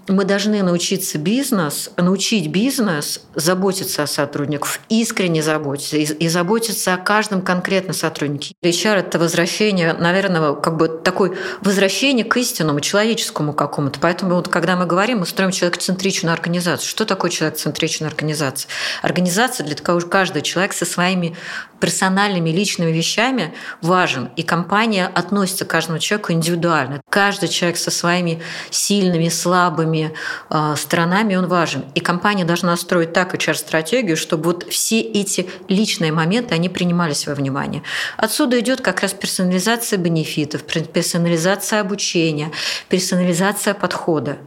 мы 0.08 0.26
должны 0.26 0.64
научиться 0.64 1.18
бизнес, 1.18 1.90
научить 1.98 2.48
бизнес 2.48 3.22
заботиться 3.36 4.04
о 4.04 4.08
сотрудниках, 4.08 4.80
искренне 4.90 5.44
заботиться 5.44 5.98
и, 5.98 6.04
и 6.04 6.28
заботиться 6.30 6.94
о 6.94 6.98
каждом 6.98 7.42
конкретно 7.42 7.94
сотруднике. 7.94 8.56
HR— 8.64 8.96
это 8.98 9.20
возвращение, 9.20 9.94
наверное, 9.94 10.54
как 10.54 10.78
бы 10.78 10.88
такое 10.88 11.36
возвращение 11.62 12.26
к 12.26 12.38
истинному, 12.38 12.80
человеческому 12.80 13.54
какому-то. 13.54 14.00
Поэтому 14.00 14.36
вот 14.36 14.48
когда 14.48 14.76
мы 14.76 14.86
говорим, 14.86 15.20
мы 15.20 15.26
строим 15.26 15.52
человекоцентричную 15.52 16.34
организацию. 16.34 16.88
Что 16.88 17.06
такое 17.06 17.30
человекоцентричная 17.30 18.08
организация? 18.08 18.70
Организация 19.02 19.66
для 19.66 19.76
того, 19.76 20.00
что 20.00 20.10
каждый 20.10 20.42
человек 20.42 20.74
со 20.74 20.86
своими 20.86 21.36
персональными 21.80 22.50
личными 22.50 22.92
вещами 22.92 23.54
важен. 23.82 24.30
И 24.36 24.44
компания 24.44 25.06
относится 25.08 25.66
к 25.66 25.70
каждому 25.70 26.00
человеку 26.00 26.34
индивидуально. 26.34 27.02
Каждый 27.10 27.50
человек 27.50 27.78
со 27.78 27.92
своими 27.92 28.42
сильными, 28.70 29.30
слабыми, 29.30 30.14
э, 30.50 30.76
сторонами 30.78 31.36
он 31.36 31.48
важен. 31.48 31.86
И 31.96 32.00
компания 32.00 32.46
должна 32.46 32.76
строить 32.78 33.14
так 33.14 33.34
HR-стратегию, 33.36 34.18
чтобы 34.18 34.46
вот 34.46 34.68
все 34.70 35.00
эти 35.00 35.50
личные 35.68 36.12
моменты, 36.12 36.56
они 36.56 36.70
принимались 36.70 37.28
во 37.28 37.36
внимание. 37.36 37.84
Отсюда 38.18 38.60
идет 38.60 38.82
как 38.82 39.02
раз 39.02 39.14
персонализация 39.14 39.98
бенефитов, 39.98 40.64
персонализация 40.64 41.82
обучения, 41.82 42.52
персонализация 42.90 43.74
подхода. 43.74 44.38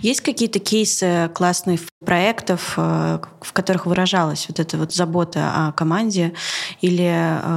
Есть 0.00 0.20
какие-то 0.20 0.58
кейсы 0.58 1.30
классных 1.34 1.80
проектов, 2.04 2.74
э, 2.76 3.18
в 3.40 3.52
которых 3.52 3.86
выражалась 3.86 4.46
вот 4.48 4.60
эта 4.60 4.76
вот 4.76 4.92
забота 4.92 5.52
о 5.54 5.72
команде 5.72 6.34
или 6.80 7.10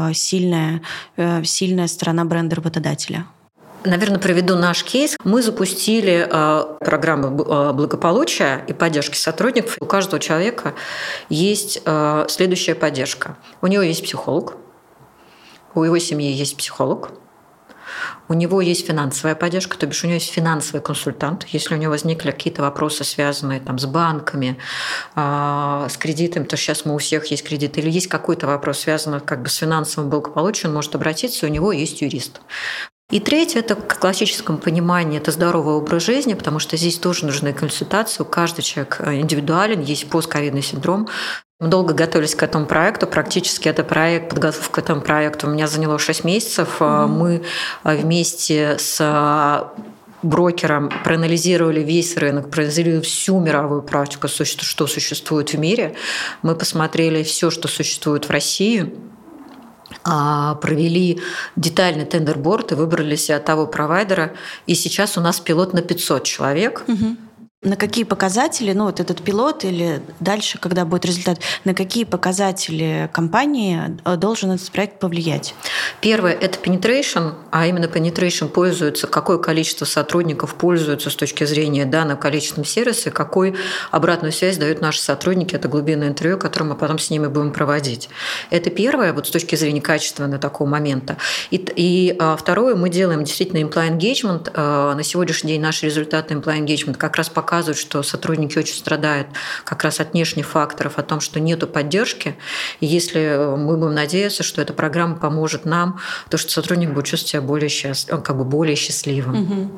э, 0.10 0.14
сильная, 0.14 0.82
э, 1.18 1.44
сильная 1.44 1.88
сторона 1.88 2.26
бренда 2.26 2.56
работодателя? 2.56 3.26
Наверное, 3.84 4.20
проведу 4.20 4.56
наш 4.56 4.84
кейс. 4.84 5.16
Мы 5.24 5.42
запустили 5.42 6.28
программу 6.84 7.42
э, 7.42 7.74
благополучия 7.74 8.64
и 8.68 8.74
поддержки 8.74 9.18
сотрудников. 9.18 9.78
У 9.80 9.86
каждого 9.86 10.20
человека 10.20 10.76
есть 11.30 11.82
следующая 12.28 12.76
поддержка. 12.76 13.38
У 13.62 13.68
него 13.68 13.82
есть 13.82 14.04
психолог, 14.04 14.56
у 15.74 15.84
его 15.84 15.98
семьи 15.98 16.32
есть 16.32 16.58
психолог, 16.58 17.12
У 18.28 18.34
него 18.34 18.62
есть 18.62 18.88
финансовая 18.88 19.36
поддержка, 19.36 19.78
то 19.78 19.88
бишь 19.88 20.04
у 20.04 20.08
него 20.08 20.16
есть 20.16 20.32
финансовый 20.32 20.82
консультант. 20.82 21.46
Если 21.50 21.76
у 21.76 21.78
него 21.78 21.92
возникли 21.92 22.32
какие-то 22.32 22.62
вопросы, 22.62 23.04
связанные 23.04 23.60
там, 23.60 23.78
с 23.80 23.86
банками, 23.86 24.58
э, 25.16 25.88
с 25.90 25.98
кредитами, 25.98 26.46
то 26.46 26.58
сейчас 26.58 26.86
мы 26.86 26.96
у 26.96 26.98
всех 26.98 27.26
есть 27.28 27.44
кредит, 27.44 27.78
или 27.78 27.90
есть 27.90 28.08
какой-то 28.08 28.48
вопрос, 28.48 28.80
связанный 28.80 29.20
как 29.20 29.42
бы 29.44 29.50
с 29.50 29.56
финансовым 29.56 30.10
благополучием, 30.10 30.70
он 30.70 30.76
может 30.76 30.96
обратиться, 30.96 31.46
у 31.46 31.50
него 31.50 31.72
есть 31.72 32.02
юрист. 32.02 32.42
И 33.12 33.20
третье– 33.20 33.60
это 33.62 33.76
в 33.76 34.00
классическом 34.00 34.58
понимании, 34.58 35.18
это 35.18 35.32
здоровый 35.32 35.76
образ 35.76 36.04
жизни, 36.04 36.34
потому 36.34 36.60
что 36.60 36.78
здесь 36.78 36.98
тоже 36.98 37.26
нужны 37.26 37.52
консультации. 37.52 38.24
Каждого 38.24 38.62
человек 38.62 39.02
индивидуален, 39.02 39.82
есть 39.82 40.10
постковидный 40.10 40.62
синдром. 40.62 41.10
Мы 41.62 41.68
долго 41.68 41.94
готовились 41.94 42.34
к 42.34 42.42
этому 42.42 42.66
проекту. 42.66 43.06
Практически 43.06 43.68
это 43.68 43.84
проект, 43.84 44.30
подготовка 44.32 44.74
к 44.74 44.84
этому 44.84 45.02
проекту 45.02 45.46
у 45.46 45.52
меня 45.52 45.68
заняло 45.68 46.00
6 46.00 46.24
месяцев. 46.24 46.78
Mm-hmm. 46.80 47.08
Мы 47.08 47.44
вместе 47.84 48.78
с 48.80 49.72
брокером 50.24 50.92
проанализировали 51.04 51.82
весь 51.82 52.18
рынок, 52.18 52.50
проанализировали 52.50 53.02
всю 53.02 53.40
мировую 53.40 53.84
практику, 53.84 54.28
что 54.28 54.88
существует 54.88 55.54
в 55.54 55.60
мире. 55.60 55.94
Мы 56.42 56.56
посмотрели 56.56 57.22
все, 57.22 57.52
что 57.52 57.68
существует 57.68 58.26
в 58.26 58.32
России, 58.32 58.92
а, 60.04 60.56
провели 60.56 61.22
детальный 61.56 62.06
тендерборд 62.06 62.72
и 62.72 62.76
выбрали 62.76 63.16
себе 63.16 63.38
того 63.38 63.68
провайдера. 63.68 64.34
И 64.66 64.74
сейчас 64.74 65.16
у 65.16 65.22
нас 65.22 65.40
пилот 65.40 65.74
на 65.74 65.84
500 65.84 66.24
человек. 66.24 66.84
Угу. 66.88 67.18
На 67.64 67.76
какие 67.76 68.06
показатели, 68.06 68.74
ну 68.74 68.86
вот 68.86 69.00
этот 69.00 69.22
пилот 69.22 69.66
или 69.66 70.02
дальше, 70.20 70.58
когда 70.58 70.84
будет 70.84 71.06
результат, 71.06 71.38
на 71.64 71.76
какие 71.76 72.06
показатели 72.06 73.08
компании 73.14 74.00
э, 74.04 74.16
должен 74.16 74.50
этот 74.50 74.72
проект 74.72 74.98
повлиять? 74.98 75.54
Первое– 76.02 76.32
это 76.42 76.58
penetration, 76.58 77.36
а 77.52 77.68
именно 77.68 77.86
penetration 77.86 78.48
пользуется, 78.48 79.06
какое 79.06 79.38
количество 79.38 79.86
сотрудников 79.86 80.56
пользуются 80.56 81.12
с 81.12 81.16
точки 81.16 81.44
зрения 81.44 81.86
данного 81.86 82.18
количества 82.18 82.66
сервиса, 82.66 83.12
какой 83.12 83.54
обратную 83.92 84.32
связь 84.32 84.58
дают 84.58 84.82
наши 84.82 85.00
сотрудники. 85.00 85.54
Это 85.54 85.68
глубинное 85.68 86.08
интервью, 86.08 86.40
которое 86.40 86.66
мы 86.66 86.76
потом 86.76 86.98
с 86.98 87.12
ними 87.12 87.28
будем 87.28 87.54
проводить. 87.54 88.10
Это 88.50 88.72
первое, 88.72 89.14
вот 89.14 89.28
с 89.28 89.30
точки 89.30 89.56
зрения 89.56 89.82
качественного 89.82 90.40
такого 90.40 90.68
момента. 90.68 91.18
И, 91.52 91.58
и 91.76 92.16
а, 92.18 92.36
второе, 92.38 92.74
мы 92.74 92.90
делаем 92.90 93.24
действительно 93.24 93.60
employee 93.60 93.96
engagement. 93.96 94.52
А, 94.56 94.96
на 94.96 95.04
сегодняшний 95.04 95.52
день 95.52 95.62
наши 95.62 95.86
результаты 95.86 96.34
employee 96.34 96.66
engagement 96.66 96.98
как 96.98 97.18
раз 97.18 97.30
показывают 97.30 97.51
показывают, 97.52 97.78
что 97.78 98.02
сотрудники 98.02 98.58
очень 98.58 98.76
страдают 98.76 99.28
как 99.66 99.84
раз 99.84 100.00
от 100.00 100.14
внешних 100.14 100.48
факторов, 100.48 100.98
о 100.98 101.04
том, 101.04 101.20
что 101.20 101.42
нету 101.42 101.68
поддержки. 101.68 102.38
И 102.80 102.86
если 102.86 103.56
мы 103.58 103.76
будем 103.76 103.94
надеяться, 103.94 104.42
что 104.42 104.62
эта 104.62 104.72
программа 104.72 105.18
поможет 105.18 105.66
нам, 105.66 106.00
то 106.30 106.38
что 106.38 106.50
сотрудник 106.50 106.94
будет 106.94 107.08
чувствовать 107.08 107.30
себя 107.32 107.42
более, 107.42 107.68
счастлив, 107.68 108.24
как 108.24 108.38
бы 108.38 108.46
более 108.46 108.78
счастливым. 108.78 109.42
Угу. 109.42 109.72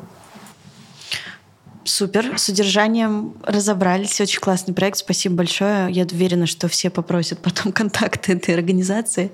Супер, 1.85 2.37
с 2.37 2.43
содержанием 2.43 3.33
разобрались. 3.43 4.19
Очень 4.21 4.39
классный 4.39 4.73
проект. 4.73 4.97
Спасибо 4.97 5.35
большое. 5.35 5.91
Я 5.91 6.03
уверена, 6.03 6.45
что 6.45 6.67
все 6.67 6.89
попросят 6.89 7.39
потом 7.39 7.71
контакты 7.73 8.33
этой 8.33 8.53
организации. 8.53 9.31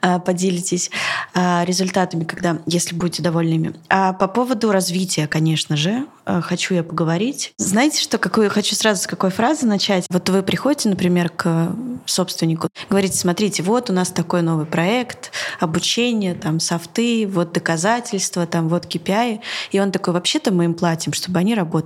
А, 0.00 0.18
поделитесь 0.18 0.90
а, 1.34 1.64
результатами, 1.64 2.24
когда, 2.24 2.58
если 2.66 2.94
будете 2.94 3.22
довольны 3.22 3.54
ими. 3.54 3.74
А 3.88 4.12
по 4.12 4.28
поводу 4.28 4.72
развития, 4.72 5.26
конечно 5.26 5.76
же, 5.76 6.06
а, 6.26 6.40
хочу 6.40 6.74
я 6.74 6.82
поговорить. 6.82 7.52
Знаете, 7.58 8.00
что 8.00 8.18
какую 8.18 8.50
хочу 8.50 8.74
сразу 8.74 9.02
с 9.02 9.06
какой 9.06 9.30
фразы 9.30 9.66
начать? 9.66 10.06
Вот 10.10 10.28
вы 10.28 10.42
приходите, 10.42 10.88
например, 10.88 11.28
к 11.28 11.72
собственнику, 12.06 12.68
говорите, 12.90 13.16
смотрите, 13.16 13.62
вот 13.62 13.90
у 13.90 13.92
нас 13.92 14.10
такой 14.10 14.42
новый 14.42 14.66
проект, 14.66 15.30
обучение, 15.60 16.34
там, 16.34 16.60
софты, 16.60 17.26
вот 17.26 17.52
доказательства, 17.52 18.46
там, 18.46 18.68
вот 18.68 18.86
KPI. 18.86 19.40
И 19.70 19.80
он 19.80 19.92
такой, 19.92 20.12
вообще-то 20.12 20.52
мы 20.52 20.64
им 20.64 20.74
платим, 20.74 21.12
чтобы 21.12 21.38
они 21.38 21.54
работали. 21.54 21.83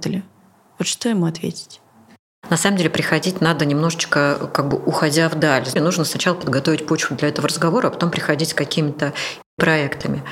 Вот 0.79 0.87
что 0.87 1.09
ему 1.09 1.27
ответить? 1.27 1.81
На 2.51 2.57
самом 2.57 2.77
деле 2.79 2.89
приходить 2.89 3.41
надо 3.41 3.65
немножечко 3.67 4.51
как 4.53 4.69
бы 4.69 4.79
уходя 4.79 5.29
вдаль. 5.29 5.67
Нужно 5.75 6.05
сначала 6.05 6.35
подготовить 6.35 6.87
почву 6.87 7.17
для 7.17 7.29
этого 7.29 7.49
разговора, 7.49 7.89
а 7.89 7.91
потом 7.91 8.11
приходить 8.11 8.51
с 8.51 8.55
какими-то 8.55 9.13
проектами. 9.57 10.23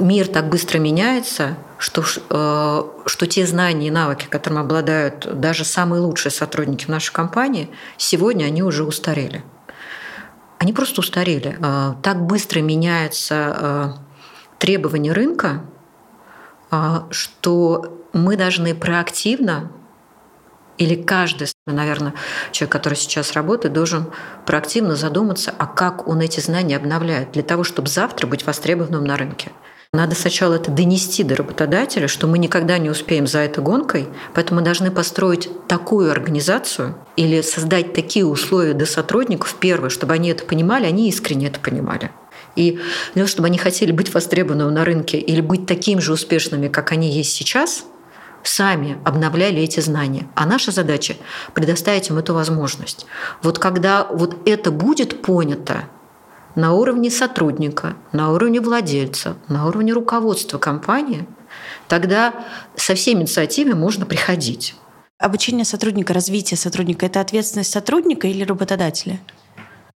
Мир 0.00 0.26
так 0.26 0.48
быстро 0.48 0.78
меняется, 0.78 1.56
что, 1.78 2.02
э, 2.02 3.06
что 3.06 3.26
те 3.26 3.46
знания 3.46 3.86
и 3.88 3.90
навыки, 3.92 4.26
которыми 4.28 4.62
обладают 4.62 5.40
даже 5.40 5.64
самые 5.64 6.00
лучшие 6.00 6.32
сотрудники 6.32 6.90
нашей 6.90 7.12
компании, 7.12 7.70
сегодня 7.96 8.46
они 8.46 8.62
уже 8.62 8.82
устарели. 8.82 9.44
Они 10.58 10.72
просто 10.72 11.00
устарели. 11.00 11.56
Э, 11.60 11.94
так 12.02 12.26
быстро 12.26 12.60
меняются 12.60 13.34
э, 13.34 13.92
требования 14.58 15.12
рынка, 15.12 15.64
что 17.10 18.03
мы 18.14 18.36
должны 18.36 18.74
проактивно 18.74 19.70
или 20.76 20.96
каждый, 20.96 21.48
наверное, 21.66 22.14
человек, 22.50 22.72
который 22.72 22.94
сейчас 22.94 23.32
работает, 23.32 23.74
должен 23.74 24.06
проактивно 24.44 24.96
задуматься, 24.96 25.54
а 25.56 25.66
как 25.66 26.08
он 26.08 26.20
эти 26.20 26.40
знания 26.40 26.76
обновляет, 26.76 27.32
для 27.32 27.42
того, 27.42 27.62
чтобы 27.62 27.88
завтра 27.88 28.26
быть 28.26 28.44
востребованным 28.44 29.04
на 29.04 29.16
рынке. 29.16 29.52
Надо 29.92 30.16
сначала 30.16 30.54
это 30.54 30.72
донести 30.72 31.22
до 31.22 31.36
работодателя, 31.36 32.08
что 32.08 32.26
мы 32.26 32.38
никогда 32.38 32.78
не 32.78 32.90
успеем 32.90 33.28
за 33.28 33.38
этой 33.38 33.62
гонкой, 33.62 34.08
поэтому 34.34 34.58
мы 34.58 34.64
должны 34.64 34.90
построить 34.90 35.48
такую 35.68 36.10
организацию 36.10 36.96
или 37.14 37.42
создать 37.42 37.92
такие 37.92 38.26
условия 38.26 38.72
для 38.72 38.86
сотрудников, 38.86 39.54
первое, 39.60 39.90
чтобы 39.90 40.14
они 40.14 40.30
это 40.30 40.44
понимали, 40.44 40.86
они 40.86 41.08
искренне 41.08 41.46
это 41.46 41.60
понимали. 41.60 42.10
И 42.56 42.72
для 43.14 43.22
того, 43.22 43.26
чтобы 43.28 43.46
они 43.46 43.58
хотели 43.58 43.92
быть 43.92 44.12
востребованными 44.12 44.72
на 44.72 44.84
рынке 44.84 45.18
или 45.18 45.40
быть 45.40 45.66
такими 45.66 46.00
же 46.00 46.12
успешными, 46.12 46.66
как 46.66 46.90
они 46.90 47.12
есть 47.12 47.32
сейчас, 47.32 47.84
сами 48.44 48.98
обновляли 49.04 49.62
эти 49.62 49.80
знания. 49.80 50.28
А 50.34 50.46
наша 50.46 50.70
задача– 50.70 51.16
предоставить 51.54 52.08
им 52.10 52.18
эту 52.18 52.34
возможность. 52.34 53.06
Вот 53.42 53.58
когда 53.58 54.04
вот 54.04 54.46
это 54.46 54.70
будет 54.70 55.22
понято 55.22 55.84
на 56.54 56.72
уровне 56.72 57.10
сотрудника, 57.10 57.94
на 58.12 58.30
уровне 58.32 58.60
владельца, 58.60 59.36
на 59.48 59.66
уровне 59.66 59.92
руководства 59.92 60.58
компании, 60.58 61.26
тогда 61.88 62.32
со 62.76 62.94
всеми 62.94 63.22
инициативами 63.22 63.74
можно 63.74 64.06
приходить. 64.06 64.74
Обучение 65.18 65.64
сотрудника, 65.64 66.12
развитие 66.12 66.58
сотрудника– 66.58 67.06
это 67.06 67.20
ответственность 67.20 67.70
сотрудника 67.70 68.26
или 68.28 68.44
работодателя? 68.44 69.20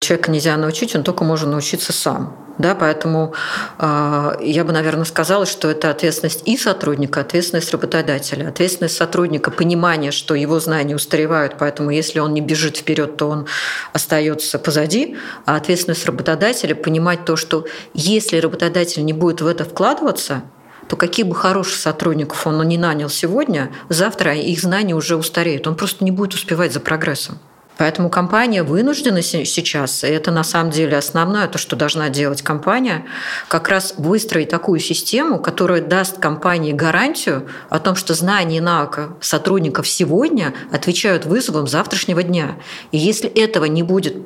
Человека 0.08 0.30
нельзя 0.30 0.56
научить, 0.56 0.96
он 0.96 1.02
только 1.02 1.22
может 1.22 1.50
научиться 1.50 1.92
сам. 1.92 2.34
Да, 2.56 2.74
поэтому 2.74 3.34
э, 3.78 4.38
я 4.40 4.64
бы, 4.64 4.72
наверное, 4.72 5.04
сказала, 5.04 5.44
что 5.44 5.68
это 5.68 5.90
ответственность 5.90 6.48
и 6.48 6.56
сотрудника, 6.56 7.20
ответственность 7.20 7.70
работодателя, 7.72 8.48
ответственность 8.48 8.96
сотрудника, 8.96 9.50
понимание, 9.50 10.10
что 10.10 10.34
его 10.34 10.60
знания 10.60 10.96
устаревают, 10.96 11.56
поэтому 11.58 11.90
если 11.90 12.20
он 12.20 12.32
не 12.32 12.40
бежит 12.40 12.78
вперед, 12.78 13.18
то 13.18 13.26
он 13.28 13.48
остается 13.92 14.58
позади, 14.58 15.18
а 15.44 15.56
ответственность 15.56 16.06
работодателя 16.06 16.74
понимать 16.74 17.26
то, 17.26 17.36
что 17.36 17.66
если 17.92 18.38
работодатель 18.38 19.04
не 19.04 19.12
будет 19.12 19.42
в 19.42 19.46
это 19.46 19.66
вкладываться, 19.66 20.40
то 20.88 20.96
каких 20.96 21.26
бы 21.26 21.34
хороших 21.34 21.76
сотрудников 21.76 22.46
он 22.46 22.66
не 22.66 22.78
нанял 22.78 23.10
сегодня, 23.10 23.70
завтра 23.90 24.34
их 24.34 24.58
знания 24.58 24.94
уже 24.94 25.16
устареют. 25.16 25.66
Он 25.66 25.74
просто 25.74 26.02
не 26.02 26.12
будет 26.12 26.32
успевать 26.32 26.72
за 26.72 26.80
прогрессом. 26.80 27.38
Поэтому 27.78 28.10
компания 28.10 28.64
вынуждена 28.64 29.22
сейчас, 29.22 30.02
и 30.02 30.08
это 30.08 30.32
на 30.32 30.42
самом 30.42 30.70
деле 30.70 30.96
основное, 30.96 31.46
то, 31.46 31.58
что 31.58 31.76
должна 31.76 32.08
делать 32.08 32.42
компания, 32.42 33.06
как 33.46 33.68
раз 33.68 33.94
выстроить 33.96 34.48
такую 34.48 34.80
систему, 34.80 35.38
которая 35.38 35.80
даст 35.80 36.18
компании 36.18 36.72
гарантию 36.72 37.48
о 37.70 37.78
том, 37.78 37.94
что 37.94 38.14
знания 38.14 38.58
и 38.58 38.60
навыка 38.60 39.10
сотрудников 39.20 39.86
сегодня 39.88 40.54
отвечают 40.72 41.24
вызовам 41.24 41.68
завтрашнего 41.68 42.22
дня. 42.22 42.56
И 42.90 42.98
если 42.98 43.30
этого 43.30 43.64
не 43.66 43.82
будет 43.82 44.16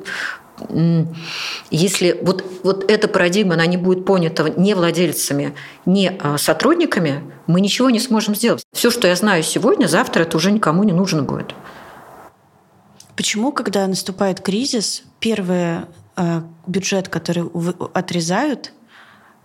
если 1.71 2.17
вот, 2.21 2.45
вот 2.63 2.89
эта 2.89 3.07
парадигма, 3.07 3.55
она 3.55 3.65
не 3.65 3.75
будет 3.75 4.05
понята 4.05 4.53
не 4.55 4.75
владельцами, 4.75 5.55
не 5.85 6.11
а, 6.21 6.37
сотрудниками, 6.37 7.23
мы 7.47 7.59
ничего 7.59 7.89
не 7.89 7.99
сможем 7.99 8.35
сделать. 8.35 8.63
Все, 8.71 8.91
что 8.91 9.07
я 9.07 9.15
знаю 9.15 9.43
сегодня, 9.43 9.87
завтра 9.87 10.21
это 10.21 10.37
уже 10.37 10.51
никому 10.51 10.83
не 10.83 10.93
нужно 10.93 11.23
будет. 11.23 11.55
Почему, 13.15 13.51
когда 13.51 13.85
наступает 13.87 14.41
кризис, 14.41 15.03
первый 15.19 15.81
э, 16.15 16.41
бюджет, 16.65 17.09
который 17.09 17.45
отрезают, 17.93 18.73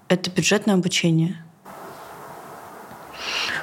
это 0.08 0.30
бюджет 0.30 0.66
на 0.66 0.74
обучение? 0.74 1.42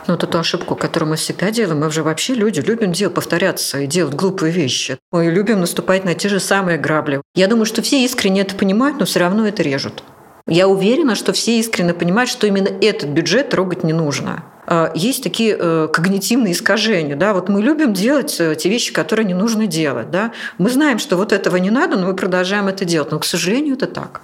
Ну, 0.07 0.13
вот 0.13 0.23
эту 0.23 0.37
ошибку, 0.37 0.75
которую 0.75 1.09
мы 1.09 1.15
всегда 1.15 1.49
делаем, 1.49 1.79
мы 1.79 1.89
же 1.89 2.03
вообще 2.03 2.35
люди 2.35 2.59
любим 2.59 2.91
делать, 2.91 3.15
повторяться 3.15 3.79
и 3.79 3.87
делать 3.87 4.13
глупые 4.13 4.51
вещи. 4.51 4.97
Мы 5.11 5.31
любим 5.31 5.59
наступать 5.59 6.05
на 6.05 6.13
те 6.13 6.29
же 6.29 6.39
самые 6.39 6.77
грабли. 6.77 7.21
Я 7.33 7.47
думаю, 7.47 7.65
что 7.65 7.81
все 7.81 8.03
искренне 8.05 8.41
это 8.41 8.55
понимают, 8.55 8.99
но 8.99 9.05
все 9.05 9.19
равно 9.19 9.47
это 9.47 9.63
режут. 9.63 10.03
Я 10.47 10.67
уверена, 10.67 11.15
что 11.15 11.33
все 11.33 11.59
искренне 11.59 11.95
понимают, 11.95 12.29
что 12.29 12.45
именно 12.45 12.67
этот 12.67 13.09
бюджет 13.09 13.49
трогать 13.49 13.83
не 13.83 13.93
нужно. 13.93 14.43
А, 14.67 14.91
есть 14.95 15.23
такие 15.23 15.55
э, 15.59 15.87
когнитивные 15.91 16.53
искажения. 16.53 17.15
Да? 17.15 17.33
Вот 17.33 17.49
мы 17.49 17.61
любим 17.61 17.93
делать 17.93 18.35
э, 18.39 18.55
те 18.55 18.69
вещи, 18.69 18.93
которые 18.93 19.25
не 19.25 19.33
нужно 19.33 19.67
делать. 19.67 20.11
Да? 20.11 20.31
Мы 20.57 20.69
знаем, 20.69 20.99
что 20.99 21.17
вот 21.17 21.31
этого 21.31 21.57
не 21.57 21.69
надо, 21.69 21.97
но 21.97 22.07
мы 22.07 22.15
продолжаем 22.15 22.67
это 22.67 22.85
делать. 22.85 23.11
Но, 23.11 23.19
к 23.19 23.25
сожалению, 23.25 23.75
это 23.75 23.87
так. 23.87 24.21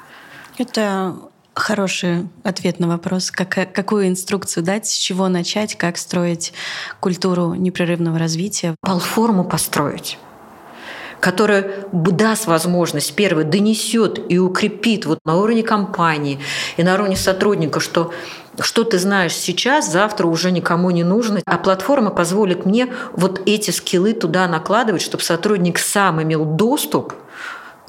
Это 0.58 1.16
Хороший 1.54 2.30
ответ 2.44 2.80
на 2.80 2.88
вопрос. 2.88 3.30
Как, 3.30 3.74
какую 3.74 4.08
инструкцию 4.08 4.64
дать, 4.64 4.88
с 4.88 4.94
чего 4.94 5.28
начать, 5.28 5.76
как 5.76 5.98
строить 5.98 6.54
культуру 7.02 7.56
непрерывного 7.56 8.18
развития? 8.18 8.76
Платформу 8.82 9.44
построить 9.44 10.18
которая 11.22 11.86
даст 11.94 12.48
возможность, 12.48 13.14
первое, 13.14 13.46
донесет 13.46 14.20
и 14.30 14.40
укрепит 14.40 15.06
вот 15.06 15.20
на 15.24 15.38
уровне 15.38 15.64
компании 15.64 16.40
и 16.76 16.84
на 16.84 16.96
уровне 16.96 17.16
сотрудника, 17.16 17.80
что 17.80 18.12
что 18.60 18.84
ты 18.84 19.00
знаешь 19.00 19.34
сейчас, 19.34 19.90
завтра 19.90 20.28
уже 20.28 20.52
никому 20.52 20.92
не 20.92 21.06
нужно. 21.06 21.42
А 21.46 21.58
платформа 21.58 22.10
позволит 22.10 22.66
мне 22.66 22.90
вот 23.14 23.42
эти 23.46 23.72
скиллы 23.72 24.14
туда 24.14 24.46
накладывать, 24.48 25.02
чтобы 25.02 25.24
сотрудник 25.24 25.80
сам 25.80 26.22
имел 26.22 26.44
доступ 26.44 27.14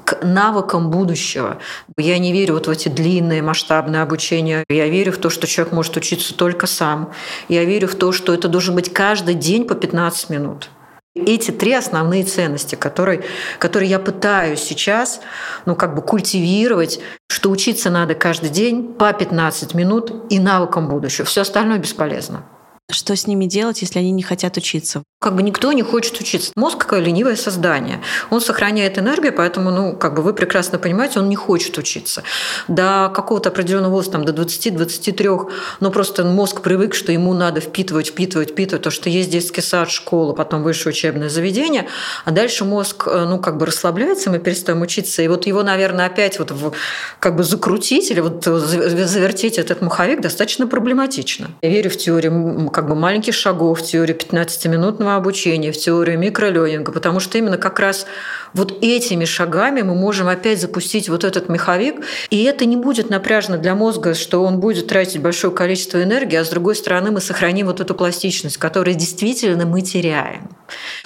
к 0.04 0.22
навыкам 0.22 0.90
будущего. 0.90 1.58
Я 1.96 2.18
не 2.18 2.32
верю 2.32 2.54
вот 2.54 2.68
в 2.68 2.70
эти 2.70 2.88
длинные 2.88 3.42
масштабные 3.42 4.02
обучения. 4.02 4.64
Я 4.68 4.86
верю 4.86 5.12
в 5.12 5.18
то, 5.18 5.30
что 5.30 5.48
человек 5.48 5.72
может 5.72 5.96
учиться 5.96 6.32
только 6.32 6.68
сам. 6.68 7.12
Я 7.48 7.64
верю 7.64 7.88
в 7.88 7.96
то, 7.96 8.12
что 8.12 8.32
это 8.32 8.46
должен 8.46 8.76
быть 8.76 8.92
каждый 8.92 9.34
день 9.34 9.66
по 9.66 9.74
15 9.74 10.30
минут. 10.30 10.70
Эти 11.14 11.50
три 11.50 11.74
основные 11.74 12.24
ценности, 12.24 12.74
которые, 12.74 13.22
которые 13.58 13.90
я 13.90 13.98
пытаюсь 13.98 14.60
сейчас 14.60 15.20
ну, 15.66 15.76
как 15.76 15.94
бы 15.94 16.00
культивировать, 16.00 17.00
что 17.28 17.50
учиться 17.50 17.90
надо 17.90 18.14
каждый 18.14 18.48
день 18.48 18.94
по 18.94 19.12
15 19.12 19.74
минут 19.74 20.26
и 20.30 20.38
навыкам 20.38 20.88
будущего. 20.88 21.26
Все 21.26 21.42
остальное 21.42 21.78
бесполезно. 21.78 22.44
Что 22.92 23.16
с 23.16 23.26
ними 23.26 23.46
делать, 23.46 23.80
если 23.80 23.98
они 23.98 24.10
не 24.10 24.22
хотят 24.22 24.56
учиться? 24.56 25.02
Как 25.20 25.34
бы 25.34 25.42
никто 25.42 25.72
не 25.72 25.82
хочет 25.82 26.20
учиться. 26.20 26.52
Мозг 26.56 26.78
какое 26.78 27.00
ленивое 27.00 27.36
создание. 27.36 28.00
Он 28.30 28.40
сохраняет 28.40 28.98
энергию, 28.98 29.32
поэтому, 29.32 29.70
ну, 29.70 29.96
как 29.96 30.14
бы 30.14 30.22
вы 30.22 30.34
прекрасно 30.34 30.78
понимаете, 30.78 31.20
он 31.20 31.28
не 31.28 31.36
хочет 31.36 31.78
учиться. 31.78 32.22
До 32.68 33.10
какого-то 33.14 33.48
определенного 33.48 33.92
возраста, 33.92 34.18
там, 34.18 34.24
до 34.24 34.32
20-23, 34.32 35.50
ну, 35.80 35.90
просто 35.90 36.24
мозг 36.24 36.60
привык, 36.60 36.94
что 36.94 37.12
ему 37.12 37.32
надо 37.34 37.60
впитывать, 37.60 38.08
впитывать, 38.08 38.50
впитывать, 38.50 38.82
то, 38.82 38.90
что 38.90 39.08
есть 39.08 39.30
детский 39.30 39.62
сад, 39.62 39.90
школа, 39.90 40.32
потом 40.32 40.62
высшее 40.62 40.92
учебное 40.92 41.28
заведение, 41.28 41.86
а 42.24 42.30
дальше 42.30 42.64
мозг, 42.64 43.06
э, 43.06 43.24
ну, 43.24 43.38
как 43.38 43.56
бы 43.56 43.66
расслабляется, 43.66 44.28
мы 44.28 44.38
перестаем 44.38 44.82
учиться, 44.82 45.22
и 45.22 45.28
вот 45.28 45.46
его, 45.46 45.62
наверное, 45.62 46.06
опять 46.06 46.38
вот 46.38 46.50
в, 46.50 46.72
как 47.20 47.36
бы 47.36 47.44
закрутить 47.44 48.10
или 48.10 48.20
вот 48.20 48.44
завертеть 48.44 49.58
этот 49.58 49.80
маховик 49.80 50.20
достаточно 50.20 50.66
проблематично. 50.66 51.50
Я 51.62 51.70
верю 51.70 51.90
в 51.90 51.96
теорию 51.96 52.70
как 52.70 52.81
бы 52.88 52.94
маленьких 52.94 53.34
шагов, 53.34 53.80
в 53.80 53.82
теорию 53.82 54.16
15-минутного 54.16 55.16
обучения, 55.16 55.72
в 55.72 55.76
теорию 55.76 56.18
микролернинга, 56.18 56.92
потому 56.92 57.20
что 57.20 57.38
именно 57.38 57.58
как 57.58 57.78
раз 57.78 58.06
вот 58.54 58.78
этими 58.82 59.24
шагами 59.24 59.82
мы 59.82 59.94
можем 59.94 60.28
опять 60.28 60.60
запустить 60.60 61.08
вот 61.08 61.24
этот 61.24 61.48
меховик, 61.48 62.04
и 62.30 62.44
это 62.44 62.64
не 62.64 62.76
будет 62.76 63.10
напряжно 63.10 63.58
для 63.58 63.74
мозга, 63.74 64.14
что 64.14 64.44
он 64.44 64.60
будет 64.60 64.86
тратить 64.88 65.20
большое 65.20 65.52
количество 65.52 66.02
энергии, 66.02 66.36
а 66.36 66.44
с 66.44 66.48
другой 66.48 66.76
стороны 66.76 67.10
мы 67.10 67.20
сохраним 67.20 67.66
вот 67.66 67.80
эту 67.80 67.94
пластичность, 67.94 68.58
которую 68.58 68.94
действительно 68.94 69.66
мы 69.66 69.82
теряем. 69.82 70.50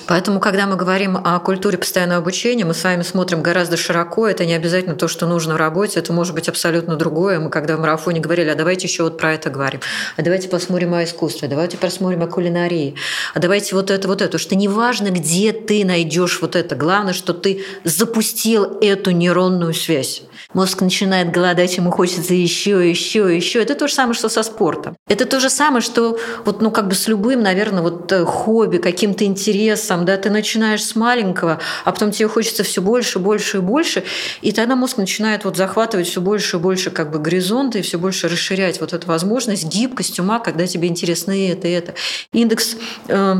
Поэтому, 0.06 0.38
когда 0.38 0.66
мы 0.66 0.76
говорим 0.76 1.16
о 1.16 1.38
культуре 1.40 1.78
постоянного 1.78 2.21
обучения, 2.21 2.64
мы 2.64 2.75
с 2.75 2.85
вами 2.85 3.02
смотрим 3.02 3.42
гораздо 3.42 3.76
широко. 3.76 4.28
Это 4.28 4.45
не 4.45 4.54
обязательно 4.54 4.95
то, 4.95 5.09
что 5.09 5.26
нужно 5.26 5.54
в 5.54 5.56
работе, 5.56 5.99
это 5.99 6.12
может 6.12 6.35
быть 6.35 6.49
абсолютно 6.49 6.97
другое. 6.97 7.40
Мы 7.40 7.50
когда 7.50 7.76
в 7.76 7.80
марафоне 7.80 8.21
говорили, 8.21 8.49
а 8.49 8.54
давайте 8.54 8.87
еще 8.87 9.02
вот 9.02 9.18
про 9.18 9.35
это 9.35 9.50
говорим, 9.50 9.80
а 10.16 10.23
давайте 10.23 10.49
посмотрим 10.49 10.95
о 10.95 11.02
искусстве, 11.02 11.49
давайте 11.49 11.66
посмотрим 11.75 12.23
о 12.23 12.27
кулинарии, 12.29 12.95
а 13.35 13.41
давайте 13.41 13.75
вот 13.75 13.91
это, 13.91 14.07
вот 14.07 14.23
это. 14.23 14.39
Что 14.39 14.55
неважно, 14.55 15.11
где 15.11 15.53
ты 15.53 15.85
найдешь 15.85 16.41
вот 16.41 16.55
это, 16.55 16.77
главное, 16.77 17.13
что 17.13 17.35
ты 17.35 17.65
запустил 17.83 18.79
эту 18.81 19.11
нейронную 19.11 19.75
связь. 19.75 20.23
Мозг 20.52 20.81
начинает 20.81 21.31
голодать, 21.31 21.76
ему 21.76 21.90
хочется 21.90 22.35
еще, 22.35 22.88
еще, 22.88 23.35
еще. 23.35 23.62
Это 23.62 23.75
то 23.75 23.88
же 23.88 23.95
самое, 23.95 24.14
что 24.14 24.28
со 24.28 24.43
спортом. 24.43 24.97
Это 25.09 25.26
то 25.26 25.40
же 25.40 25.50
самое, 25.50 25.81
что 25.81 26.19
вот, 26.45 26.62
ну, 26.62 26.71
как 26.71 26.88
бы 26.88 26.95
с 26.95 27.09
любым, 27.09 27.43
наверное, 27.43 27.83
вот 27.83 28.11
э, 28.12 28.25
хобби, 28.25 28.78
каким-то 28.78 29.25
интересом, 29.25 30.05
да, 30.05 30.16
ты 30.16 30.31
начинаешь 30.31 30.85
с 30.85 30.97
маленького, 30.97 31.61
а 31.85 31.93
потом 31.93 32.11
тебе 32.11 32.28
хочется 32.28 32.62
все 32.64 32.83
больше, 32.83 33.19
больше 33.19 33.59
и 33.59 33.61
больше, 33.61 34.05
и 34.43 34.52
тогда 34.52 34.76
мозг 34.76 34.97
начинает 34.97 35.45
вот 35.45 35.57
захватывать 35.57 36.07
все 36.07 36.21
больше 36.21 36.57
и 36.57 36.61
больше 36.61 36.90
как 36.90 37.11
бы 37.11 37.19
горизонты, 37.19 37.81
и 37.81 37.83
все 37.83 37.99
больше 37.99 38.28
расширять 38.28 38.81
вот 38.81 38.93
эту 38.93 39.07
возможность, 39.07 39.66
гибкость 39.66 40.19
ума, 40.21 40.38
когда 40.38 40.67
тебе 40.67 40.89
интересно 40.89 41.32
и 41.32 41.49
это, 41.49 41.69
и 41.69 41.73
это. 41.73 41.95
Индекс 42.32 42.76
э, 43.08 43.34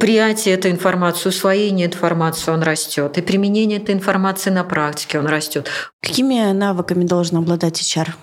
приятия 0.00 0.52
этой 0.52 0.70
информации, 0.70 1.28
усвоения 1.28 1.86
информации, 1.86 2.50
он 2.50 2.62
растет, 2.62 3.18
и 3.18 3.22
применение 3.22 3.78
этой 3.78 3.94
информации 3.94 4.50
на 4.50 4.64
практике, 4.64 5.18
он 5.18 5.26
растет. 5.26 5.68
Какими 6.02 6.52
навыками 6.52 7.04
должен 7.04 7.38
обладать 7.38 7.80
HR 7.80 8.14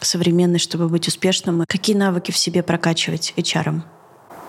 современный, 0.00 0.58
чтобы 0.58 0.88
быть 0.88 1.08
успешным? 1.08 1.64
Какие 1.66 1.96
навыки 1.96 2.30
в 2.30 2.36
себе 2.36 2.62
прокачивать 2.62 3.34
HR? 3.36 3.82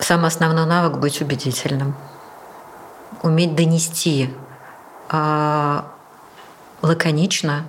Самый 0.00 0.28
основной 0.28 0.66
навык— 0.66 0.98
быть 1.00 1.20
убедительным. 1.20 1.94
Уметь 3.22 3.54
донести 3.54 4.30
э, 5.10 5.82
лаконично 6.82 7.66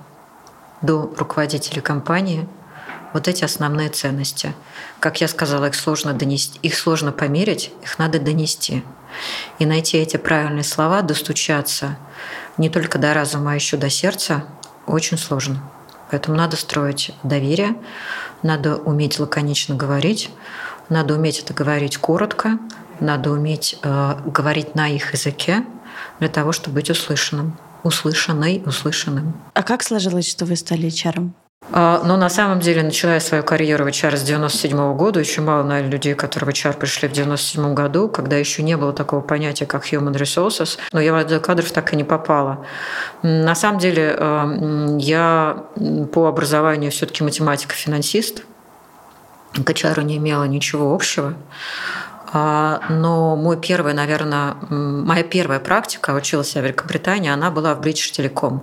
до 0.82 1.14
руководителя 1.18 1.82
компании 1.82 2.48
вот 3.14 3.28
эти 3.28 3.44
основные 3.44 3.90
ценности. 3.90 4.54
Как 5.00 5.22
я 5.22 5.28
сказала, 5.28 5.66
их 5.66 5.76
сложно 5.76 6.14
донести, 6.14 6.58
их 6.64 6.76
сложно 6.76 7.12
померить, 7.12 7.72
их 7.84 8.00
надо 8.00 8.20
донести. 8.20 8.84
И 9.60 9.66
найти 9.68 9.98
эти 9.98 10.18
правильные 10.18 10.64
слова, 10.64 11.04
достучаться 11.04 11.98
не 12.58 12.70
только 12.70 12.98
до 12.98 13.14
разума, 13.14 13.52
а 13.52 13.56
еще 13.56 13.78
до 13.78 13.90
сердца— 13.90 14.46
очень 14.86 15.18
сложно. 15.18 15.62
Поэтому 16.12 16.38
надо 16.38 16.58
строить 16.58 17.12
доверие, 17.24 17.76
надо 18.44 18.76
уметь 18.76 19.20
лаконично 19.20 19.76
говорить, 19.76 20.30
надо 20.90 21.16
уметь 21.16 21.40
это 21.40 21.54
говорить 21.54 21.98
коротко, 21.98 22.60
надо 23.00 23.32
уметь 23.32 23.78
э, 23.82 24.16
говорить 24.26 24.76
на 24.76 24.90
их 24.90 25.14
языке 25.14 25.66
для 26.20 26.30
того, 26.30 26.52
чтобы 26.52 26.76
быть 26.76 26.90
услышанным. 26.90 27.58
Услышанной, 27.84 28.64
услышанным. 28.66 29.34
А 29.54 29.64
как 29.64 29.84
сложилось, 29.84 30.30
что 30.30 30.46
вы 30.46 30.56
стали 30.56 30.88
HR? 30.88 31.18
А, 31.20 31.43
но 31.72 32.18
на 32.18 32.30
самом 32.30 32.60
деле, 32.60 32.84
начала 32.84 33.16
я 33.16 33.20
свою 33.20 33.44
карьеру 33.44 33.86
в 33.86 33.88
HR 33.88 34.18
с 34.18 34.22
97 34.22 34.96
года. 34.96 35.20
Еще 35.20 35.42
мало, 35.42 35.64
наверное, 35.64 35.92
людей, 35.92 36.14
которые 36.14 36.52
в 36.52 36.54
HR 36.54 36.78
пришли 36.78 37.08
в 37.08 37.12
97 37.14 37.74
году, 37.74 38.10
когда 38.10 38.36
еще 38.36 38.64
не 38.64 38.78
было 38.78 38.94
такого 38.94 39.22
понятия, 39.22 39.66
как 39.66 39.92
human 39.92 40.14
resources. 40.14 40.78
Но 40.92 41.00
я 41.00 41.14
в 41.14 41.16
отдел 41.16 41.40
кадров 41.40 41.72
так 41.72 41.94
и 41.94 41.96
не 41.96 42.04
попала. 42.04 42.66
На 43.24 43.56
самом 43.56 43.80
деле, 43.80 44.16
э, 44.18 44.98
я 45.00 45.64
по 46.12 46.28
образованию 46.28 46.92
все-таки 46.92 47.24
математик-финансист. 47.24 48.44
К 49.54 49.70
HR 49.70 50.04
не 50.04 50.18
имела 50.18 50.44
ничего 50.44 50.94
общего. 50.94 51.36
А, 52.36 52.82
но 52.90 53.36
мой 53.36 53.58
первый, 53.58 53.94
наверное, 53.94 54.56
моя 54.70 55.24
первая 55.24 55.60
практика, 55.60 56.12
училась 56.12 56.56
я 56.56 56.62
в 56.62 56.66
Великобритании, 56.66 57.30
она 57.30 57.52
была 57.52 57.76
в 57.76 57.82
British 57.82 58.12
Telecom. 58.12 58.60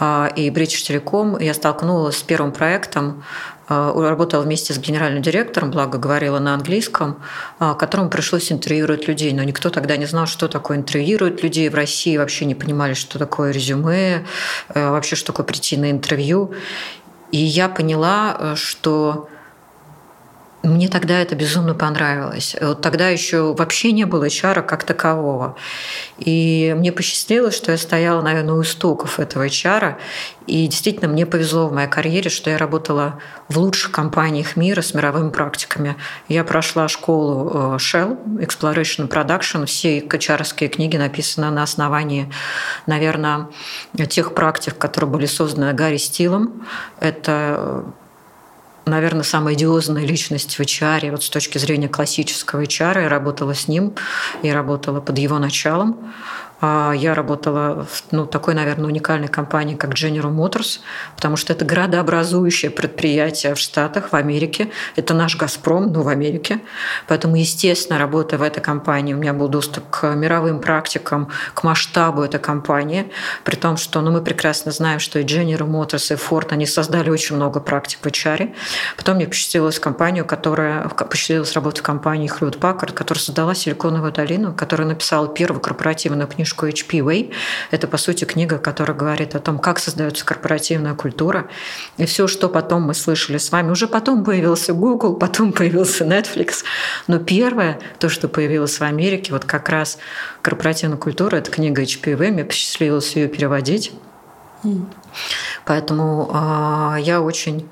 А, 0.00 0.32
и 0.34 0.48
British 0.48 0.88
Telecom 0.88 1.42
я 1.42 1.52
столкнулась 1.52 2.16
с 2.16 2.22
первым 2.22 2.52
проектом, 2.52 3.22
а, 3.68 3.92
работала 3.92 4.42
вместе 4.42 4.72
с 4.72 4.78
генеральным 4.78 5.22
директором, 5.22 5.70
благо 5.70 5.98
говорила 5.98 6.38
на 6.38 6.54
английском, 6.54 7.22
а, 7.58 7.74
которому 7.74 8.08
пришлось 8.08 8.50
интервьюировать 8.50 9.06
людей. 9.06 9.32
Но 9.34 9.42
никто 9.44 9.68
тогда 9.68 9.98
не 9.98 10.06
знал, 10.06 10.26
что 10.26 10.48
такое 10.48 10.78
интервьюировать 10.78 11.42
людей 11.42 11.68
в 11.68 11.74
России, 11.74 12.16
вообще 12.16 12.46
не 12.46 12.54
понимали, 12.54 12.94
что 12.94 13.18
такое 13.18 13.52
резюме, 13.52 14.24
вообще 14.74 15.16
что 15.16 15.28
такое 15.28 15.44
прийти 15.44 15.76
на 15.76 15.90
интервью. 15.90 16.54
И 17.30 17.38
я 17.38 17.68
поняла, 17.68 18.36
э, 18.38 18.54
что 18.56 19.28
мне 20.62 20.88
тогда 20.88 21.20
это 21.20 21.34
безумно 21.34 21.74
понравилось. 21.74 22.54
Вот 22.60 22.82
тогда 22.82 23.08
еще 23.08 23.54
вообще 23.54 23.92
не 23.92 24.04
было 24.04 24.26
HR 24.26 24.62
как 24.62 24.84
такового. 24.84 25.56
И 26.18 26.74
мне 26.76 26.92
посчастливилось, 26.92 27.56
что 27.56 27.72
я 27.72 27.78
стояла, 27.78 28.20
наверное, 28.20 28.54
у 28.54 28.62
истоков 28.62 29.18
этого 29.20 29.46
HR. 29.46 29.96
И 30.46 30.66
действительно, 30.66 31.08
мне 31.08 31.24
повезло 31.24 31.68
в 31.68 31.72
моей 31.72 31.88
карьере, 31.88 32.28
что 32.28 32.50
я 32.50 32.58
работала 32.58 33.20
в 33.48 33.56
лучших 33.58 33.90
компаниях 33.90 34.56
мира 34.56 34.82
с 34.82 34.92
мировыми 34.92 35.30
практиками. 35.30 35.96
Я 36.28 36.44
прошла 36.44 36.88
школу 36.88 37.50
э, 37.52 37.76
Shell, 37.76 38.18
Exploration 38.40 39.08
Production. 39.08 39.64
Все 39.64 40.00
hr 40.00 40.68
книги 40.68 40.96
написаны 40.98 41.50
на 41.50 41.62
основании, 41.62 42.30
наверное, 42.86 43.48
тех 44.10 44.34
практик, 44.34 44.76
которые 44.76 45.10
были 45.10 45.26
созданы 45.26 45.72
Гарри 45.72 45.96
Стилом. 45.96 46.66
Это 47.00 47.84
наверное, 48.86 49.22
самая 49.22 49.54
идиозная 49.54 50.04
личность 50.04 50.58
в 50.58 50.60
HR, 50.60 51.10
вот 51.10 51.22
с 51.22 51.30
точки 51.30 51.58
зрения 51.58 51.88
классического 51.88 52.62
HR, 52.62 53.02
я 53.02 53.08
работала 53.08 53.54
с 53.54 53.68
ним, 53.68 53.94
я 54.42 54.54
работала 54.54 55.00
под 55.00 55.18
его 55.18 55.38
началом. 55.38 56.12
А, 56.60 56.92
я 56.92 57.14
работала 57.14 57.84
в 57.84 58.02
ну, 58.10 58.26
такой, 58.26 58.54
наверное, 58.54 58.86
уникальной 58.86 59.28
компании, 59.28 59.76
как 59.76 59.94
General 59.94 60.30
Motors, 60.30 60.80
потому 61.16 61.36
что 61.36 61.52
это 61.52 61.64
градообразующее 61.64 62.70
предприятие 62.70 63.54
в 63.54 63.58
Штатах, 63.58 64.12
в 64.12 64.16
Америке. 64.16 64.70
Это 64.96 65.14
наш 65.14 65.36
«Газпром», 65.36 65.92
но 65.92 66.02
в 66.02 66.08
Америке. 66.08 66.60
Поэтому, 67.08 67.36
естественно, 67.36 67.98
работая 67.98 68.38
в 68.38 68.42
этой 68.42 68.60
компании, 68.60 69.14
у 69.14 69.16
меня 69.16 69.32
был 69.32 69.48
доступ 69.48 69.88
к 69.90 70.14
мировым 70.14 70.60
практикам, 70.60 71.30
к 71.54 71.62
масштабу 71.64 72.22
этой 72.22 72.40
компании, 72.40 73.10
при 73.44 73.56
том, 73.56 73.76
что 73.76 74.00
ну, 74.02 74.10
мы 74.10 74.22
прекрасно 74.22 74.70
знаем, 74.70 75.00
что 75.00 75.18
и 75.18 75.24
General 75.24 75.66
Motors, 75.66 76.12
и 76.12 76.16
Ford, 76.16 76.48
они 76.50 76.66
создали 76.66 77.08
очень 77.08 77.36
много 77.36 77.60
практик 77.60 78.00
в 78.02 78.06
HR. 78.06 78.54
Потом 78.96 79.16
мне 79.16 79.26
посчастливилась 79.26 79.78
компанию, 79.78 80.26
которая 80.26 80.88
посчастливилась 80.88 81.54
работать 81.54 81.80
в 81.80 81.82
компании 81.82 82.30
Hewlett 82.30 82.58
Packard, 82.58 82.92
которая 82.92 83.22
создала 83.22 83.54
Силиконовую 83.54 84.12
долину, 84.12 84.52
которая 84.52 84.86
написала 84.86 85.26
первую 85.28 85.60
корпоративную 85.60 86.28
книжку 86.28 86.49
книжку 86.50 86.66
HP 86.66 87.00
Way. 87.00 87.32
Это, 87.70 87.86
по 87.86 87.96
сути, 87.96 88.24
книга, 88.24 88.58
которая 88.58 88.96
говорит 88.96 89.34
о 89.34 89.40
том, 89.40 89.58
как 89.58 89.78
создается 89.78 90.24
корпоративная 90.24 90.94
культура. 90.94 91.48
И 91.96 92.04
все, 92.06 92.26
что 92.26 92.48
потом 92.48 92.82
мы 92.82 92.94
слышали 92.94 93.38
с 93.38 93.52
вами. 93.52 93.70
Уже 93.70 93.86
потом 93.86 94.24
появился 94.24 94.72
Google, 94.72 95.14
потом 95.14 95.52
появился 95.52 96.04
Netflix. 96.04 96.64
Но 97.06 97.18
первое, 97.18 97.78
то, 97.98 98.08
что 98.08 98.28
появилось 98.28 98.78
в 98.78 98.82
Америке, 98.82 99.32
вот 99.32 99.44
как 99.44 99.68
раз 99.68 99.98
корпоративная 100.42 100.98
культура, 100.98 101.36
это 101.36 101.50
книга 101.50 101.82
HP 101.82 102.16
Way. 102.16 102.30
Мне 102.32 102.44
посчастливилось 102.44 103.16
ее 103.16 103.28
переводить. 103.28 103.92
Поэтому 105.64 106.30
э, 106.32 107.00
я 107.00 107.20
очень 107.20 107.68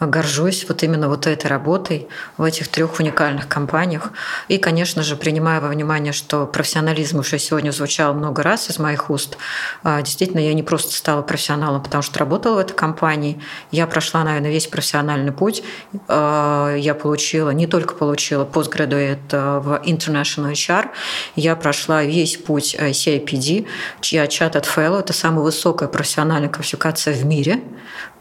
горжусь 0.00 0.66
вот 0.68 0.82
именно 0.82 1.08
вот 1.08 1.26
этой 1.26 1.46
работой 1.46 2.08
в 2.36 2.42
этих 2.42 2.68
трех 2.68 2.98
уникальных 2.98 3.48
компаниях. 3.48 4.10
И, 4.48 4.58
конечно 4.58 5.02
же, 5.02 5.16
принимая 5.16 5.60
во 5.60 5.68
внимание, 5.68 6.12
что 6.12 6.46
профессионализм 6.46 7.20
уже 7.20 7.38
сегодня 7.38 7.70
звучал 7.70 8.14
много 8.14 8.42
раз 8.42 8.70
из 8.70 8.78
моих 8.78 9.10
уст, 9.10 9.36
э, 9.84 10.02
действительно, 10.02 10.40
я 10.40 10.54
не 10.54 10.62
просто 10.62 10.94
стала 10.94 11.22
профессионалом, 11.22 11.82
потому 11.82 12.02
что 12.02 12.18
работала 12.18 12.56
в 12.56 12.58
этой 12.58 12.74
компании. 12.74 13.40
Я 13.70 13.86
прошла, 13.86 14.24
наверное, 14.24 14.50
весь 14.50 14.66
профессиональный 14.66 15.32
путь. 15.32 15.62
Э, 16.08 16.76
я 16.78 16.94
получила, 16.94 17.50
не 17.50 17.66
только 17.66 17.94
получила 17.94 18.44
постградуэт 18.44 19.32
в 19.32 19.82
International 19.84 20.52
HR, 20.52 20.88
я 21.36 21.56
прошла 21.56 22.02
весь 22.02 22.36
путь 22.36 22.74
CIPD, 22.74 23.66
чья 24.00 24.24
Chartered 24.26 24.66
Fellow, 24.66 25.00
это 25.00 25.12
самая 25.12 25.42
высокая 25.42 25.88
профессиональная 25.88 26.48
квалификация 26.82 27.14
в 27.14 27.24
мире, 27.24 27.60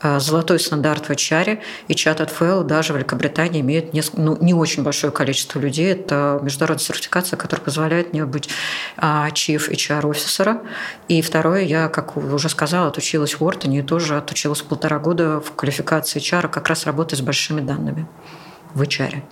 э, 0.03 0.19
золотой 0.19 0.59
стандарт 0.59 1.07
в 1.07 1.09
HR, 1.09 1.59
и 1.87 1.95
чат 1.95 2.21
от 2.21 2.31
FL 2.31 2.63
даже 2.63 2.93
в 2.93 2.95
Великобритании 2.95 3.61
имеет 3.61 3.93
не, 3.93 4.03
ну, 4.13 4.37
не 4.39 4.53
очень 4.53 4.83
большое 4.83 5.11
количество 5.11 5.59
людей. 5.59 5.91
Это 5.91 6.39
международная 6.43 6.83
сертификация, 6.83 7.37
которая 7.37 7.65
позволяет 7.65 8.13
мне 8.13 8.25
быть 8.25 8.49
а, 8.97 9.27
Chief 9.29 9.69
HR 9.69 10.07
офисера. 10.07 10.61
И 11.07 11.21
второе, 11.21 11.61
я, 11.61 11.87
как 11.89 12.17
уже 12.17 12.49
сказала, 12.49 12.87
отучилась 12.87 13.33
в 13.33 13.41
Уортоне 13.41 13.79
и 13.79 13.81
тоже 13.81 14.17
отучилась 14.17 14.61
полтора 14.61 14.99
года 14.99 15.39
в 15.39 15.51
квалификации 15.55 16.19
HR, 16.21 16.49
как 16.49 16.67
раз 16.69 16.85
работая 16.85 17.17
с 17.17 17.21
большими 17.21 17.61
данными 17.61 18.05
в 18.75 18.81
HR. 18.81 19.23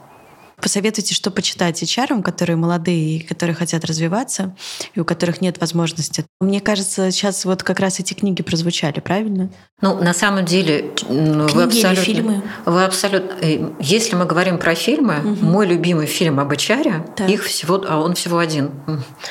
Посоветуйте, 0.62 1.13
что 1.15 1.32
почитать 1.32 1.82
HR, 1.82 2.22
которые 2.22 2.56
молодые 2.56 3.17
и 3.17 3.19
которые 3.19 3.56
хотят 3.56 3.86
развиваться, 3.86 4.56
и 4.93 5.00
у 5.00 5.06
которых 5.06 5.41
нет 5.41 5.60
возможности. 5.60 6.26
Мне 6.41 6.60
кажется, 6.60 7.12
сейчас 7.12 7.45
вот 7.45 7.63
как 7.63 7.80
раз 7.80 8.00
эти 8.00 8.13
книги 8.13 8.41
прозвучали, 8.41 9.00
правильно? 9.00 9.50
Ну, 9.82 9.95
на 10.02 10.13
самом 10.13 10.45
деле, 10.45 10.91
книги 10.95 11.54
вы 11.54 11.63
абсолютно... 11.63 12.02
Или 12.02 12.06
фильмы? 12.06 12.41
Вы 12.65 12.84
абсолютно... 12.84 13.34
Э, 13.41 13.72
если 13.80 14.15
мы 14.15 14.26
говорим 14.26 14.58
про 14.58 14.76
фильмы, 14.76 15.19
угу. 15.19 15.45
мой 15.45 15.67
любимый 15.67 16.06
фильм 16.06 16.39
об 16.39 16.52
HR, 16.52 17.15
да. 17.15 17.26
их 17.26 17.43
всего... 17.45 17.84
А 17.88 17.98
он 17.98 18.15
всего 18.15 18.39
один. 18.39 18.72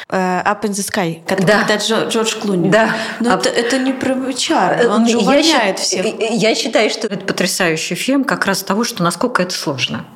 Uh, 0.09 0.45
Up 0.45 0.62
in 0.62 0.71
the 0.71 0.91
Sky, 0.91 1.21
когда, 1.27 1.47
да. 1.47 1.64
когда 1.64 1.77
Джордж 2.09 2.35
Клуни. 2.37 2.71
Да. 2.71 2.97
Но 3.21 3.35
а... 3.35 3.37
это, 3.37 3.51
это 3.51 3.79
не 3.79 3.93
про 3.93 4.14
HR, 4.14 4.87
он 4.87 5.09
же 5.09 5.19
увольняет 5.19 5.79
я, 5.79 5.85
всех. 5.85 6.07
Я 6.31 6.55
считаю, 6.55 6.88
что 6.88 7.09
это 7.09 7.25
потрясающий 7.25 7.95
фильм 7.95 8.25
как 8.25 8.47
раз 8.47 8.62
того, 8.62 8.85
что 8.85 9.03
насколько 9.03 9.43
это 9.43 9.55
сложно. 9.55 10.07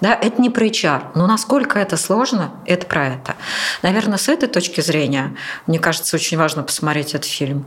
Да, 0.00 0.14
это 0.14 0.40
не 0.40 0.48
про 0.48 0.66
HR, 0.66 1.02
но 1.14 1.26
насколько 1.26 1.78
это 1.78 1.96
сложно, 1.96 2.52
это 2.64 2.86
про 2.86 3.08
это. 3.08 3.36
Наверное, 3.82 4.16
с 4.16 4.28
этой 4.28 4.48
точки 4.48 4.80
зрения, 4.80 5.36
мне 5.66 5.78
кажется, 5.78 6.16
очень 6.16 6.38
важно 6.38 6.62
посмотреть 6.62 7.14
этот 7.14 7.26
фильм. 7.26 7.64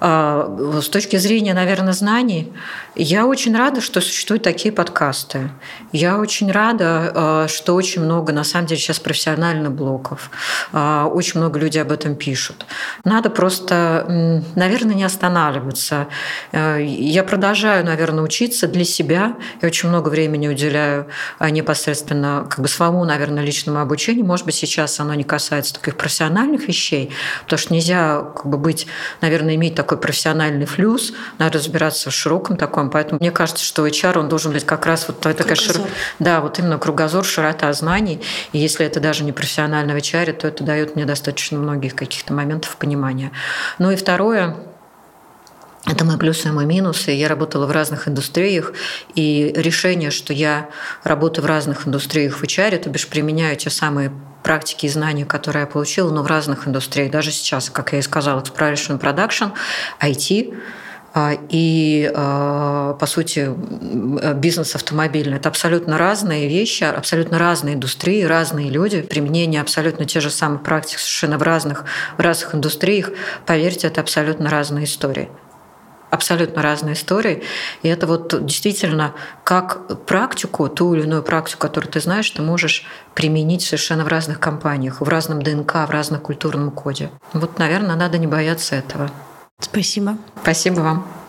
А, 0.00 0.80
с 0.80 0.88
точки 0.88 1.16
зрения, 1.16 1.52
наверное, 1.52 1.92
знаний, 1.92 2.52
я 2.94 3.26
очень 3.26 3.54
рада, 3.56 3.80
что 3.80 4.00
существуют 4.00 4.42
такие 4.42 4.72
подкасты. 4.72 5.50
Я 5.92 6.18
очень 6.18 6.50
рада, 6.50 7.12
а, 7.14 7.48
что 7.48 7.74
очень 7.74 8.02
много, 8.02 8.32
на 8.32 8.44
самом 8.44 8.66
деле, 8.66 8.80
сейчас 8.80 8.98
профессиональных 8.98 9.72
блоков. 9.72 10.30
А, 10.72 11.06
очень 11.06 11.40
много 11.40 11.58
людей 11.58 11.82
об 11.82 11.92
этом 11.92 12.14
пишут. 12.14 12.64
Надо 13.04 13.28
просто, 13.28 14.42
наверное, 14.54 14.94
не 14.94 15.04
останавливаться. 15.04 16.08
Я 16.52 17.24
продолжаю, 17.24 17.84
наверное, 17.84 18.24
учиться 18.24 18.66
для 18.66 18.84
себя. 18.84 19.36
Я 19.60 19.68
очень 19.68 19.88
много 19.88 20.08
времени 20.08 20.48
уделяю 20.48 21.01
а 21.38 21.50
непосредственно 21.50 22.46
как 22.48 22.60
бы 22.60 22.68
своему, 22.68 23.04
наверное, 23.04 23.44
личному 23.44 23.80
обучению. 23.80 24.24
Может 24.24 24.46
быть, 24.46 24.54
сейчас 24.54 24.98
оно 25.00 25.14
не 25.14 25.24
касается 25.24 25.74
таких 25.74 25.96
профессиональных 25.96 26.68
вещей, 26.68 27.10
потому 27.44 27.58
что 27.58 27.74
нельзя 27.74 28.22
как 28.34 28.46
бы 28.46 28.58
быть, 28.58 28.86
наверное, 29.20 29.54
иметь 29.54 29.74
такой 29.74 29.98
профессиональный 29.98 30.66
флюс, 30.66 31.12
надо 31.38 31.58
разбираться 31.58 32.10
в 32.10 32.14
широком 32.14 32.56
таком. 32.56 32.90
Поэтому 32.90 33.18
мне 33.20 33.30
кажется, 33.30 33.64
что 33.64 33.86
HR, 33.86 34.18
он 34.18 34.28
должен 34.28 34.52
быть 34.52 34.64
как 34.64 34.86
раз 34.86 35.06
вот 35.08 35.20
такая 35.20 35.54
шир... 35.54 35.76
Да, 36.18 36.40
вот 36.40 36.58
именно 36.58 36.78
кругозор, 36.78 37.24
широта 37.24 37.72
знаний. 37.72 38.20
И 38.52 38.58
если 38.58 38.86
это 38.86 39.00
даже 39.00 39.24
не 39.24 39.32
профессиональный 39.32 39.94
HR, 39.94 40.32
то 40.32 40.48
это 40.48 40.64
дает 40.64 40.96
мне 40.96 41.04
достаточно 41.04 41.58
многих 41.58 41.94
каких-то 41.94 42.32
моментов 42.32 42.76
понимания. 42.76 43.32
Ну 43.78 43.90
и 43.90 43.96
второе, 43.96 44.56
это 45.86 46.04
мои 46.04 46.16
плюсы 46.16 46.48
и 46.48 46.52
мои 46.52 46.66
минусы. 46.66 47.10
Я 47.10 47.28
работала 47.28 47.66
в 47.66 47.72
разных 47.72 48.06
индустриях, 48.06 48.72
и 49.14 49.52
решение, 49.56 50.10
что 50.10 50.32
я 50.32 50.68
работаю 51.02 51.44
в 51.44 51.48
разных 51.48 51.88
индустриях 51.88 52.38
в 52.38 52.44
HR, 52.44 52.78
то 52.78 52.90
бишь 52.90 53.08
применяю 53.08 53.56
те 53.56 53.68
самые 53.68 54.12
практики 54.44 54.86
и 54.86 54.88
знания, 54.88 55.24
которые 55.24 55.62
я 55.62 55.66
получила, 55.66 56.10
но 56.10 56.22
в 56.22 56.26
разных 56.26 56.68
индустриях. 56.68 57.10
Даже 57.10 57.32
сейчас, 57.32 57.70
как 57.70 57.92
я 57.92 57.98
и 57.98 58.02
сказала, 58.02 58.40
Exploration 58.40 59.00
Production, 59.00 59.52
IT, 60.00 60.54
а, 61.14 61.32
и, 61.50 62.10
а, 62.14 62.94
по 62.94 63.06
сути, 63.06 63.50
бизнес 64.34 64.74
автомобильный. 64.74 65.36
Это 65.36 65.48
абсолютно 65.48 65.98
разные 65.98 66.48
вещи, 66.48 66.84
абсолютно 66.84 67.38
разные 67.38 67.74
индустрии, 67.74 68.22
разные 68.22 68.70
люди, 68.70 69.02
применение 69.02 69.60
абсолютно 69.60 70.06
те 70.06 70.20
же 70.20 70.30
самые 70.30 70.60
практики 70.60 70.98
совершенно 70.98 71.38
в 71.38 71.42
разных, 71.42 71.84
в 72.16 72.20
разных 72.20 72.54
индустриях. 72.54 73.10
Поверьте, 73.46 73.88
это 73.88 74.00
абсолютно 74.00 74.48
разные 74.48 74.84
истории 74.84 75.28
абсолютно 76.12 76.60
разные 76.60 76.92
истории. 76.92 77.42
И 77.82 77.88
это 77.88 78.06
вот 78.06 78.44
действительно 78.44 79.14
как 79.44 80.04
практику, 80.04 80.68
ту 80.68 80.94
или 80.94 81.04
иную 81.04 81.22
практику, 81.22 81.60
которую 81.60 81.90
ты 81.90 82.00
знаешь, 82.00 82.30
ты 82.30 82.42
можешь 82.42 82.84
применить 83.14 83.62
совершенно 83.62 84.04
в 84.04 84.08
разных 84.08 84.38
компаниях, 84.38 85.00
в 85.00 85.08
разном 85.08 85.42
ДНК, 85.42 85.88
в 85.88 85.90
разном 85.90 86.20
культурном 86.20 86.70
коде. 86.70 87.10
Вот, 87.32 87.58
наверное, 87.58 87.96
надо 87.96 88.18
не 88.18 88.26
бояться 88.26 88.76
этого. 88.76 89.10
Спасибо. 89.58 90.18
Спасибо 90.42 90.80
вам. 90.80 91.21